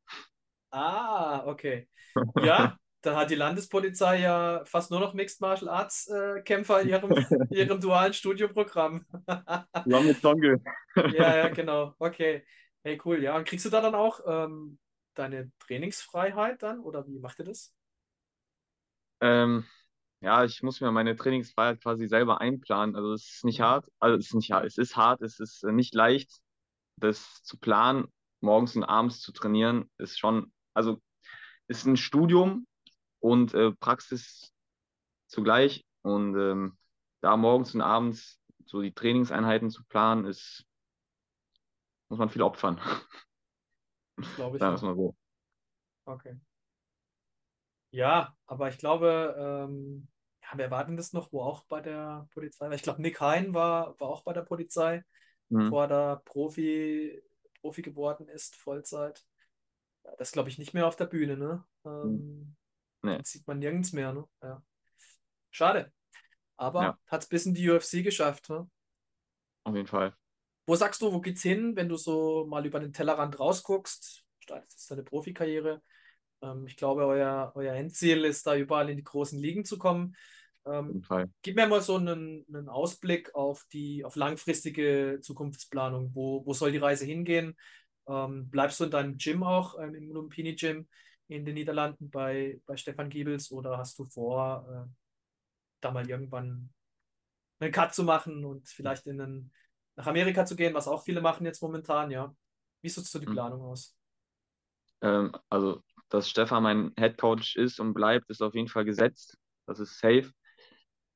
Ah, 0.71 1.45
okay. 1.45 1.87
Ja, 2.43 2.77
dann 3.01 3.15
hat 3.15 3.29
die 3.29 3.35
Landespolizei 3.35 4.19
ja 4.21 4.63
fast 4.65 4.91
nur 4.91 4.99
noch 4.99 5.13
Mixed 5.13 5.41
Martial 5.41 5.69
Arts 5.69 6.07
äh, 6.07 6.41
Kämpfer 6.43 6.81
in 6.81 6.89
ihrem, 6.89 7.15
ihrem 7.49 7.79
dualen 7.79 8.13
Studioprogramm. 8.13 9.05
Zusammen 9.83 10.07
mit 10.07 10.21
Songe. 10.21 10.61
Ja, 11.09 11.35
ja, 11.35 11.49
genau. 11.49 11.95
Okay. 11.99 12.45
Hey, 12.83 12.99
cool. 13.05 13.21
Ja, 13.23 13.35
und 13.37 13.45
kriegst 13.47 13.65
du 13.65 13.69
da 13.69 13.81
dann 13.81 13.95
auch 13.95 14.19
ähm, 14.27 14.79
deine 15.13 15.51
Trainingsfreiheit 15.59 16.63
dann? 16.63 16.79
Oder 16.79 17.07
wie 17.07 17.19
macht 17.19 17.39
ihr 17.39 17.45
das? 17.45 17.73
Ähm, 19.21 19.65
ja, 20.21 20.43
ich 20.43 20.61
muss 20.63 20.81
mir 20.81 20.91
meine 20.91 21.15
Trainingsfreiheit 21.15 21.81
quasi 21.81 22.07
selber 22.07 22.41
einplanen. 22.41 22.95
Also 22.95 23.13
es 23.13 23.35
ist 23.35 23.45
nicht 23.45 23.61
Mhm. 23.61 23.61
hart, 23.61 23.87
also 23.99 24.17
es 24.17 24.27
ist 24.27 24.33
nicht 24.35 24.51
hart, 24.51 24.65
es 24.65 24.77
ist 24.77 24.95
hart, 24.95 25.21
es 25.21 25.39
ist 25.39 25.63
äh, 25.63 25.71
nicht 25.71 25.93
leicht, 25.95 26.31
das 26.97 27.43
zu 27.43 27.57
planen, 27.59 28.07
morgens 28.41 28.75
und 28.75 28.83
abends 28.83 29.21
zu 29.21 29.31
trainieren, 29.33 29.89
ist 29.97 30.19
schon, 30.19 30.51
also 30.73 31.01
ist 31.67 31.85
ein 31.85 31.97
Studium 31.97 32.67
und 33.29 33.53
äh, 33.53 33.71
Praxis 33.71 34.53
zugleich. 35.27 35.85
Und 36.01 36.37
ähm, 36.37 36.77
da 37.21 37.37
morgens 37.37 37.75
und 37.75 37.81
abends 37.81 38.39
so 38.65 38.81
die 38.81 38.93
Trainingseinheiten 38.93 39.69
zu 39.69 39.83
planen, 39.85 40.25
ist, 40.25 40.65
muss 42.09 42.19
man 42.19 42.29
viel 42.29 42.41
opfern. 42.41 42.79
Das 44.17 44.33
glaube 44.35 44.57
ich, 44.57 44.61
Sagen 44.61 44.73
wir 44.73 44.75
es 44.75 44.81
mal 44.81 44.95
so. 44.95 45.15
Okay. 46.05 46.37
Ja, 47.91 48.35
aber 48.45 48.69
ich 48.69 48.77
glaube, 48.77 49.35
ähm, 49.37 50.07
ja, 50.41 50.49
wer 50.55 50.71
war 50.71 50.85
denn 50.85 50.97
das 50.97 51.13
noch, 51.13 51.31
wo 51.31 51.41
auch 51.41 51.65
bei 51.65 51.81
der 51.81 52.27
Polizei 52.33 52.67
war? 52.67 52.73
Ich 52.73 52.83
glaube, 52.83 53.01
Nick 53.01 53.19
Hein 53.21 53.53
war, 53.53 53.99
war 53.99 54.09
auch 54.09 54.23
bei 54.23 54.33
der 54.33 54.41
Polizei, 54.43 55.03
Mhm. 55.49 55.59
bevor 55.59 55.83
er 55.83 55.87
da 55.87 56.15
Profi, 56.25 57.21
Profi 57.61 57.81
geworden 57.81 58.27
ist, 58.27 58.55
Vollzeit. 58.55 59.25
Das 60.17 60.31
glaube 60.31 60.49
ich 60.49 60.57
nicht 60.57 60.73
mehr 60.73 60.87
auf 60.87 60.95
der 60.95 61.05
Bühne, 61.05 61.37
ne? 61.37 61.63
Ähm, 61.85 62.55
Nee, 63.03 63.19
den 63.19 63.25
sieht 63.25 63.47
man 63.47 63.59
nirgends 63.59 63.93
mehr, 63.93 64.13
ne? 64.13 64.25
Ja. 64.43 64.63
Schade. 65.51 65.93
ja, 66.77 66.97
Aber 66.97 66.99
hat 67.07 67.23
es 67.23 67.29
bis 67.29 67.45
in 67.47 67.55
die 67.55 67.69
UFC 67.69 68.03
geschafft, 68.03 68.49
ne? 68.49 68.69
auf 69.63 69.75
jeden 69.75 69.87
Fall. 69.87 70.13
Wo 70.65 70.75
sagst 70.75 71.01
du, 71.01 71.11
wo 71.13 71.21
geht's 71.21 71.41
hin, 71.43 71.75
wenn 71.75 71.87
du 71.89 71.95
so 71.97 72.45
mal 72.47 72.65
über 72.65 72.79
den 72.79 72.91
Tellerrand 72.93 73.39
rausguckst? 73.39 74.25
Startest 74.39 74.73
jetzt 74.73 74.91
deine 74.91 75.03
Profikarriere. 75.03 75.81
Ähm, 76.41 76.65
ich 76.67 76.77
glaube, 76.77 77.05
euer, 77.05 77.51
euer 77.55 77.73
Endziel 77.75 78.25
ist 78.25 78.47
da 78.47 78.55
überall 78.55 78.89
in 78.89 78.97
die 78.97 79.03
großen 79.03 79.39
Ligen 79.39 79.65
zu 79.65 79.77
kommen. 79.77 80.15
Auf 80.79 80.85
Ähm, 80.85 81.01
jeden 81.01 81.03
Fall. 81.03 81.29
gib 81.43 81.55
mir 81.55 81.67
mal 81.67 81.81
so 81.81 81.95
einen, 81.97 82.45
einen 82.49 82.69
Ausblick 82.69 83.33
auf 83.35 83.65
die 83.73 84.03
auf 84.05 84.15
langfristige 84.17 85.19
Zukunftsplanung. 85.21 86.11
Wo, 86.15 86.45
wo 86.45 86.53
soll 86.53 86.71
die 86.73 86.77
Reise 86.79 87.05
hingehen? 87.05 87.55
Ähm, 88.07 88.49
bleibst 88.49 88.79
du 88.79 88.85
in 88.85 88.91
deinem 88.91 89.17
Gym 89.17 89.43
auch, 89.43 89.75
im 89.75 90.11
Lumpini 90.11 90.55
Gym 90.55 90.87
in 91.27 91.45
den 91.45 91.55
Niederlanden 91.55 92.09
bei, 92.09 92.61
bei 92.65 92.77
Stefan 92.77 93.09
Giebels 93.09 93.51
oder 93.51 93.77
hast 93.77 93.97
du 93.99 94.05
vor, 94.05 94.87
äh, 94.87 94.93
da 95.81 95.91
mal 95.91 96.09
irgendwann 96.09 96.69
einen 97.59 97.71
Cut 97.71 97.93
zu 97.93 98.03
machen 98.03 98.45
und 98.45 98.67
vielleicht 98.69 99.07
in 99.07 99.21
einen, 99.21 99.53
nach 99.95 100.07
Amerika 100.07 100.45
zu 100.45 100.55
gehen, 100.55 100.73
was 100.73 100.87
auch 100.87 101.03
viele 101.03 101.21
machen 101.21 101.45
jetzt 101.45 101.61
momentan, 101.61 102.11
ja? 102.11 102.35
Wie 102.81 102.89
sieht 102.89 103.05
so 103.05 103.19
die 103.19 103.25
Mhm. 103.25 103.33
Planung 103.33 103.61
aus? 103.61 103.97
Ähm, 105.01 105.31
also, 105.49 105.83
dass 106.09 106.29
Stefan 106.29 106.63
mein 106.63 106.91
Headcoach 106.97 107.55
ist 107.55 107.79
und 107.79 107.93
bleibt, 107.93 108.29
ist 108.29 108.41
auf 108.41 108.55
jeden 108.55 108.67
Fall 108.67 108.85
gesetzt. 108.85 109.37
Das 109.65 109.79
ist 109.79 109.99
safe. 109.99 110.31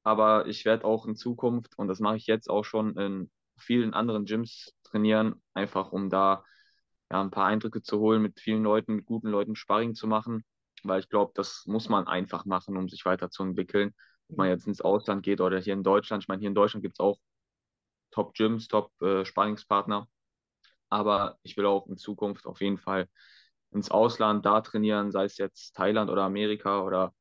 Aber 0.03 0.47
ich 0.47 0.65
werde 0.65 0.85
auch 0.85 1.05
in 1.05 1.15
Zukunft, 1.15 1.77
und 1.77 1.87
das 1.87 1.99
mache 1.99 2.17
ich 2.17 2.27
jetzt 2.27 2.49
auch 2.49 2.63
schon, 2.65 2.97
in 2.97 3.31
vielen 3.57 3.93
anderen 3.93 4.25
Gyms 4.25 4.73
trainieren, 4.83 5.41
einfach 5.53 5.91
um 5.91 6.09
da 6.09 6.43
ja, 7.11 7.21
ein 7.21 7.31
paar 7.31 7.47
Eindrücke 7.47 7.83
zu 7.83 7.99
holen, 7.99 8.23
mit 8.23 8.41
vielen 8.41 8.63
Leuten, 8.63 8.95
mit 8.97 9.05
guten 9.07 9.29
Leuten 9.29 9.57
Sparring 9.57 9.95
zu 9.95 10.07
machen. 10.07 10.45
Weil 10.83 11.01
ich 11.01 11.09
glaube, 11.09 11.33
das 11.35 11.65
muss 11.67 11.89
man 11.89 12.07
einfach 12.07 12.45
machen, 12.45 12.77
um 12.77 12.89
sich 12.89 13.05
weiterzuentwickeln. 13.05 13.95
Ob 14.29 14.37
man 14.39 14.47
Mhm. 14.47 14.51
jetzt 14.53 14.67
ins 14.67 14.81
Ausland 14.81 15.23
geht 15.23 15.41
oder 15.41 15.59
hier 15.59 15.73
in 15.73 15.83
Deutschland. 15.83 16.23
Ich 16.23 16.29
meine, 16.29 16.41
hier 16.41 16.49
in 16.49 16.55
Deutschland 16.55 16.83
gibt 16.83 16.95
es 16.95 17.01
auch 17.01 17.19
Top-Gyms, 18.11 18.67
Top-Sparringspartner. 18.67 20.07
aber 20.89 21.39
ich 21.43 21.57
will 21.57 21.65
auch 21.67 21.87
in 21.87 21.97
Zukunft 21.97 22.45
auf 22.47 22.61
jeden 22.61 22.77
Fall 22.77 23.09
ins 23.71 23.91
Ausland 23.91 24.45
da 24.45 24.61
trainieren, 24.61 25.11
sei 25.11 25.25
es 25.25 25.37
jetzt 25.37 25.75
Thailand 25.75 26.09
oder 26.11 26.23
Amerika 26.23 26.81
oder 26.83 27.13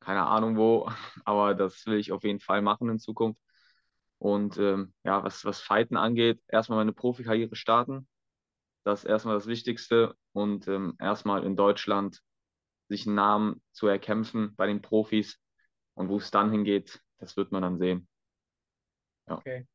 keine 0.00 0.24
Ahnung 0.26 0.56
wo, 0.58 0.88
aber 1.26 1.54
das 1.54 1.86
will 1.86 1.98
ich 1.98 2.12
auf 2.12 2.24
jeden 2.24 2.40
Fall 2.40 2.62
machen 2.62 2.88
in 2.90 2.98
Zukunft. 3.00 3.40
Und 4.18 4.58
ähm, 4.58 4.94
ja, 5.04 5.24
was, 5.24 5.44
was 5.46 5.60
Fighten 5.62 5.96
angeht, 5.96 6.40
erstmal 6.48 6.78
meine 6.78 6.92
Profikarriere 6.94 7.56
starten. 7.56 8.08
Das 8.84 9.04
ist 9.04 9.10
erstmal 9.10 9.36
das 9.36 9.46
Wichtigste 9.46 10.16
und 10.32 10.66
ähm, 10.68 10.96
erstmal 10.98 11.44
in 11.44 11.56
Deutschland 11.56 12.20
sich 12.88 13.06
einen 13.06 13.14
Namen 13.14 13.62
zu 13.72 13.86
erkämpfen 13.86 14.54
bei 14.56 14.66
den 14.66 14.82
Profis 14.82 15.38
und 15.94 16.08
wo 16.08 16.18
es 16.18 16.30
dann 16.30 16.50
hingeht, 16.50 17.00
das 17.18 17.36
wird 17.36 17.52
man 17.52 17.62
dann 17.62 17.78
sehen. 17.78 18.08
Ja. 19.28 19.36
Okay, 19.36 19.66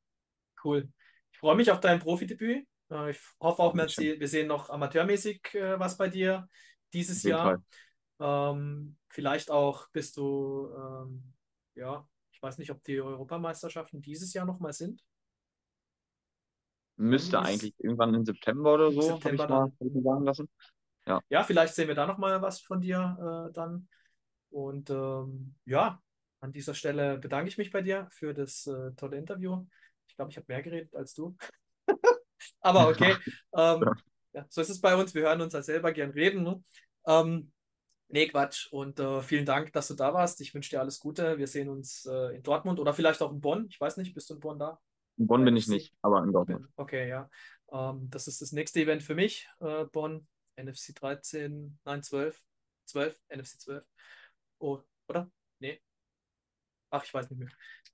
cool. 0.63 0.89
Ich 1.32 1.39
freue 1.39 1.56
mich 1.56 1.72
auf 1.72 1.80
dein 1.80 2.00
Profidebüt. 2.00 2.67
Äh, 2.91 3.12
ich 3.12 3.20
hoffe 3.39 3.62
auch, 3.62 3.74
wir 3.76 4.28
sehen 4.28 4.48
noch 4.48 4.70
amateurmäßig 4.70 5.54
äh, 5.54 5.80
was 5.80 5.98
bei 5.98 6.10
dir 6.10 6.50
dieses 6.93 7.24
Jahr. 7.24 7.63
Ähm, 8.20 8.98
vielleicht 9.10 9.52
auch 9.52 9.88
bist 9.91 10.17
du, 10.17 10.70
ähm, 10.76 11.34
ja, 11.76 12.08
ich 12.32 12.41
weiß 12.41 12.58
nicht, 12.58 12.72
ob 12.72 12.84
die 12.84 13.00
Europameisterschaften 13.00 14.02
dieses 14.02 14.34
Jahr 14.34 14.46
nochmal 14.46 14.74
sind. 14.74 15.04
Müsste 16.98 17.40
eigentlich 17.40 17.74
irgendwann 17.78 18.14
im 18.14 18.26
September 18.26 18.74
oder 18.74 18.92
so, 18.92 19.24
habe 19.24 19.36
ich 19.36 19.48
mal 19.48 19.72
sagen 19.80 20.24
lassen. 20.24 20.50
Ja. 21.06 21.22
ja, 21.30 21.44
vielleicht 21.44 21.74
sehen 21.74 21.88
wir 21.88 21.96
da 21.96 22.06
nochmal 22.06 22.42
was 22.42 22.60
von 22.60 22.82
dir 22.82 23.48
äh, 23.50 23.54
dann. 23.54 23.88
Und 24.50 24.90
ähm, 24.90 25.56
ja, 25.66 26.02
an 26.40 26.52
dieser 26.52 26.74
Stelle 26.74 27.18
bedanke 27.18 27.50
ich 27.50 27.58
mich 27.58 27.72
bei 27.72 27.82
dir 27.82 28.08
für 28.12 28.34
das 28.34 28.68
äh, 28.68 28.92
tolle 28.96 29.18
Interview. 29.18 29.66
Ich 30.08 30.16
glaube, 30.16 30.32
ich 30.32 30.38
habe 30.38 30.46
mehr 30.50 30.62
geredet 30.62 30.96
als 30.96 31.14
du. 31.14 31.36
Aber 32.60 32.90
okay. 32.90 33.16
ähm, 33.56 33.84
ja, 34.34 34.46
so 34.50 34.62
ist 34.62 34.70
es 34.70 34.82
bei 34.82 34.96
uns. 34.96 35.14
Wir 35.14 35.24
hören 35.24 35.42
uns 35.42 35.54
ja 35.54 35.62
selber 35.62 35.92
gern 35.92 36.12
reden. 36.12 36.44
Ne? 36.44 36.64
Ähm, 37.06 37.52
nee, 38.10 38.28
Quatsch. 38.28 38.68
Und 38.72 39.00
äh, 39.00 39.22
vielen 39.22 39.46
Dank, 39.46 39.72
dass 39.74 39.88
du 39.88 39.94
da 39.94 40.14
warst. 40.14 40.42
Ich 40.42 40.54
wünsche 40.54 40.72
dir 40.72 40.80
alles 40.80 41.00
Gute. 41.00 41.38
Wir 41.38 41.48
sehen 41.48 41.70
uns 41.70 42.06
äh, 42.06 42.36
in 42.36 42.44
Dortmund 42.44 42.80
oder 42.80 42.94
vielleicht 42.94 43.22
auch 43.22 43.32
in 43.32 43.40
Bonn. 43.40 43.68
Ich 43.70 43.80
weiß 43.80 43.98
nicht, 43.98 44.14
bist 44.14 44.30
du 44.30 44.34
in 44.34 44.40
Bonn 44.40 44.60
da? 44.60 44.80
In 45.17 45.27
Bonn 45.27 45.43
bin 45.43 45.56
ich 45.56 45.67
nicht, 45.67 45.95
aber 46.01 46.23
in 46.23 46.32
Dortmund. 46.32 46.67
Okay, 46.75 47.10
ja. 47.10 47.30
Ähm, 47.71 48.10
das 48.10 48.27
ist 48.27 48.41
das 48.41 48.51
nächste 48.51 48.80
Event 48.80 49.03
für 49.03 49.15
mich. 49.15 49.49
Äh, 49.60 49.86
Bonn, 49.86 50.27
NFC 50.56 50.95
13, 50.95 51.80
nein, 51.86 52.03
12. 52.03 52.41
12, 52.86 53.19
NFC 53.30 53.60
12. 53.60 53.86
Oh, 54.60 54.80
oder? 55.08 55.30
Nee. 55.60 55.82
Ach, 56.89 57.03
ich 57.03 57.13
weiß 57.13 57.30
nicht 57.30 57.39
mehr. 57.39 57.49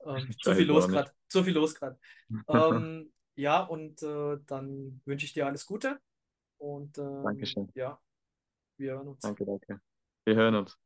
Ähm, 0.06 0.32
zu, 0.42 0.54
viel 0.54 0.68
los 0.68 0.88
grad, 0.88 1.14
zu 1.28 1.44
viel 1.44 1.54
los 1.54 1.74
gerade. 1.76 1.98
ähm, 2.48 3.12
ja, 3.36 3.64
und 3.64 4.04
äh, 4.04 4.38
dann 4.46 5.02
wünsche 5.06 5.26
ich 5.26 5.34
dir 5.34 5.48
alles 5.48 5.66
Gute. 5.66 6.00
Und 6.58 6.98
ähm, 6.98 7.24
Dankeschön. 7.24 7.70
Ja, 7.74 8.00
wir 8.78 8.94
hören 8.94 9.08
uns. 9.08 9.22
Danke, 9.22 9.46
danke. 9.46 9.82
Wir 10.26 10.36
hören 10.36 10.56
uns. 10.56 10.78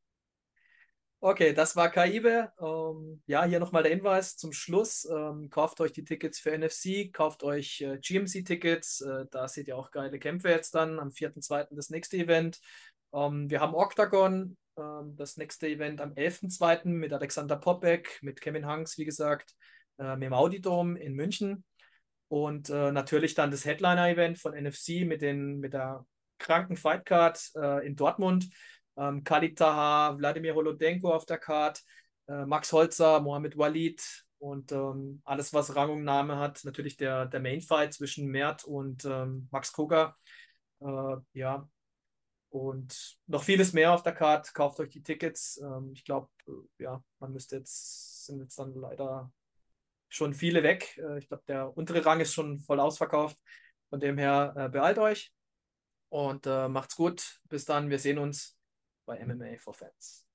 Okay, 1.20 1.52
das 1.54 1.76
war 1.76 1.90
Kaibe. 1.90 2.52
Ähm, 2.62 3.24
ja, 3.26 3.44
hier 3.44 3.60
nochmal 3.60 3.82
der 3.82 3.92
Hinweis 3.92 4.38
zum 4.38 4.54
Schluss. 4.54 5.04
Ähm, 5.06 5.50
kauft 5.50 5.82
euch 5.82 5.92
die 5.92 6.04
Tickets 6.04 6.40
für 6.40 6.56
NFC, 6.56 7.12
kauft 7.12 7.42
euch 7.44 7.82
äh, 7.82 7.98
GMC-Tickets. 7.98 9.02
Äh, 9.02 9.26
da 9.32 9.48
seht 9.48 9.68
ihr 9.68 9.78
auch 9.78 9.90
geile 9.90 10.20
Kämpfe 10.20 10.50
jetzt 10.50 10.76
dann. 10.76 11.00
Am 11.00 11.10
4.2. 11.10 11.76
das 11.76 11.90
nächste 11.90 12.18
Event. 12.18 12.60
Ähm, 13.14 13.50
wir 13.50 13.62
haben 13.62 13.74
Octagon, 13.74 14.58
ähm, 14.78 15.16
das 15.16 15.38
nächste 15.38 15.68
Event 15.68 16.02
am 16.02 16.14
11.2. 16.14 16.86
mit 16.90 17.12
Alexander 17.12 17.56
Popek, 17.56 18.20
mit 18.22 18.40
Kevin 18.40 18.68
Hanks, 18.68 19.00
wie 19.00 19.06
gesagt, 19.06 19.56
äh, 19.98 20.18
dem 20.20 20.34
Audidom 20.34 20.96
in 20.96 21.14
München. 21.14 21.64
Und 22.28 22.70
äh, 22.70 22.92
natürlich 22.92 23.34
dann 23.34 23.50
das 23.50 23.66
Headliner-Event 23.66 24.38
von 24.38 24.54
NFC 24.54 25.04
mit, 25.04 25.24
den, 25.24 25.60
mit 25.60 25.74
der 25.74 26.06
kranken 26.38 26.78
Fightcard 26.78 27.52
äh, 27.56 27.88
in 27.88 27.96
Dortmund. 27.96 28.50
Ähm, 28.98 29.24
Khalid 29.24 29.58
Taha, 29.58 30.18
Wladimir 30.18 30.56
Holodenko 30.56 31.14
auf 31.14 31.26
der 31.26 31.38
Card, 31.38 31.84
äh, 32.28 32.46
Max 32.46 32.72
Holzer, 32.74 33.20
Mohamed 33.20 33.58
Walid 33.58 34.26
und 34.40 34.72
ähm, 34.72 35.22
alles, 35.24 35.54
was 35.54 35.76
Rang 35.76 35.90
und 35.92 36.04
Name 36.04 36.38
hat. 36.38 36.64
Natürlich 36.64 36.98
der, 36.98 37.26
der 37.26 37.40
Main-Fight 37.40 37.94
zwischen 37.94 38.28
Mert 38.28 38.64
und 38.64 39.06
ähm, 39.06 39.48
Max 39.52 39.72
Koga. 39.72 40.16
Äh, 40.80 41.16
ja, 41.34 41.68
und 42.50 43.18
noch 43.28 43.44
vieles 43.44 43.74
mehr 43.74 43.94
auf 43.94 44.04
der 44.04 44.14
Card. 44.14 44.54
Kauft 44.54 44.80
euch 44.80 44.90
die 44.90 45.04
Tickets. 45.04 45.60
Ähm, 45.62 45.92
ich 45.94 46.04
glaube, 46.04 46.30
äh, 46.48 46.84
ja, 46.84 47.04
man 47.20 47.34
müsste 47.34 47.58
jetzt, 47.58 48.26
sind 48.26 48.40
jetzt 48.40 48.58
dann 48.58 48.74
leider 48.76 49.32
schon 50.10 50.34
viele 50.34 50.64
weg. 50.64 50.98
Äh, 50.98 51.20
ich 51.20 51.28
glaube, 51.28 51.44
der 51.48 51.76
untere 51.78 52.06
Rang 52.06 52.20
ist 52.20 52.34
schon 52.34 52.60
voll 52.60 52.80
ausverkauft. 52.80 53.38
Von 53.90 54.00
dem 54.00 54.18
her 54.18 54.54
äh, 54.58 54.70
beeilt 54.70 54.98
euch 55.00 55.32
und 56.10 56.46
äh, 56.46 56.68
macht's 56.68 56.96
gut. 56.96 57.40
Bis 57.46 57.66
dann, 57.66 57.90
wir 57.90 58.00
sehen 58.00 58.18
uns 58.18 58.57
bei 59.08 59.26
MMA 59.26 59.58
for 59.58 59.74
Fans. 59.74 60.27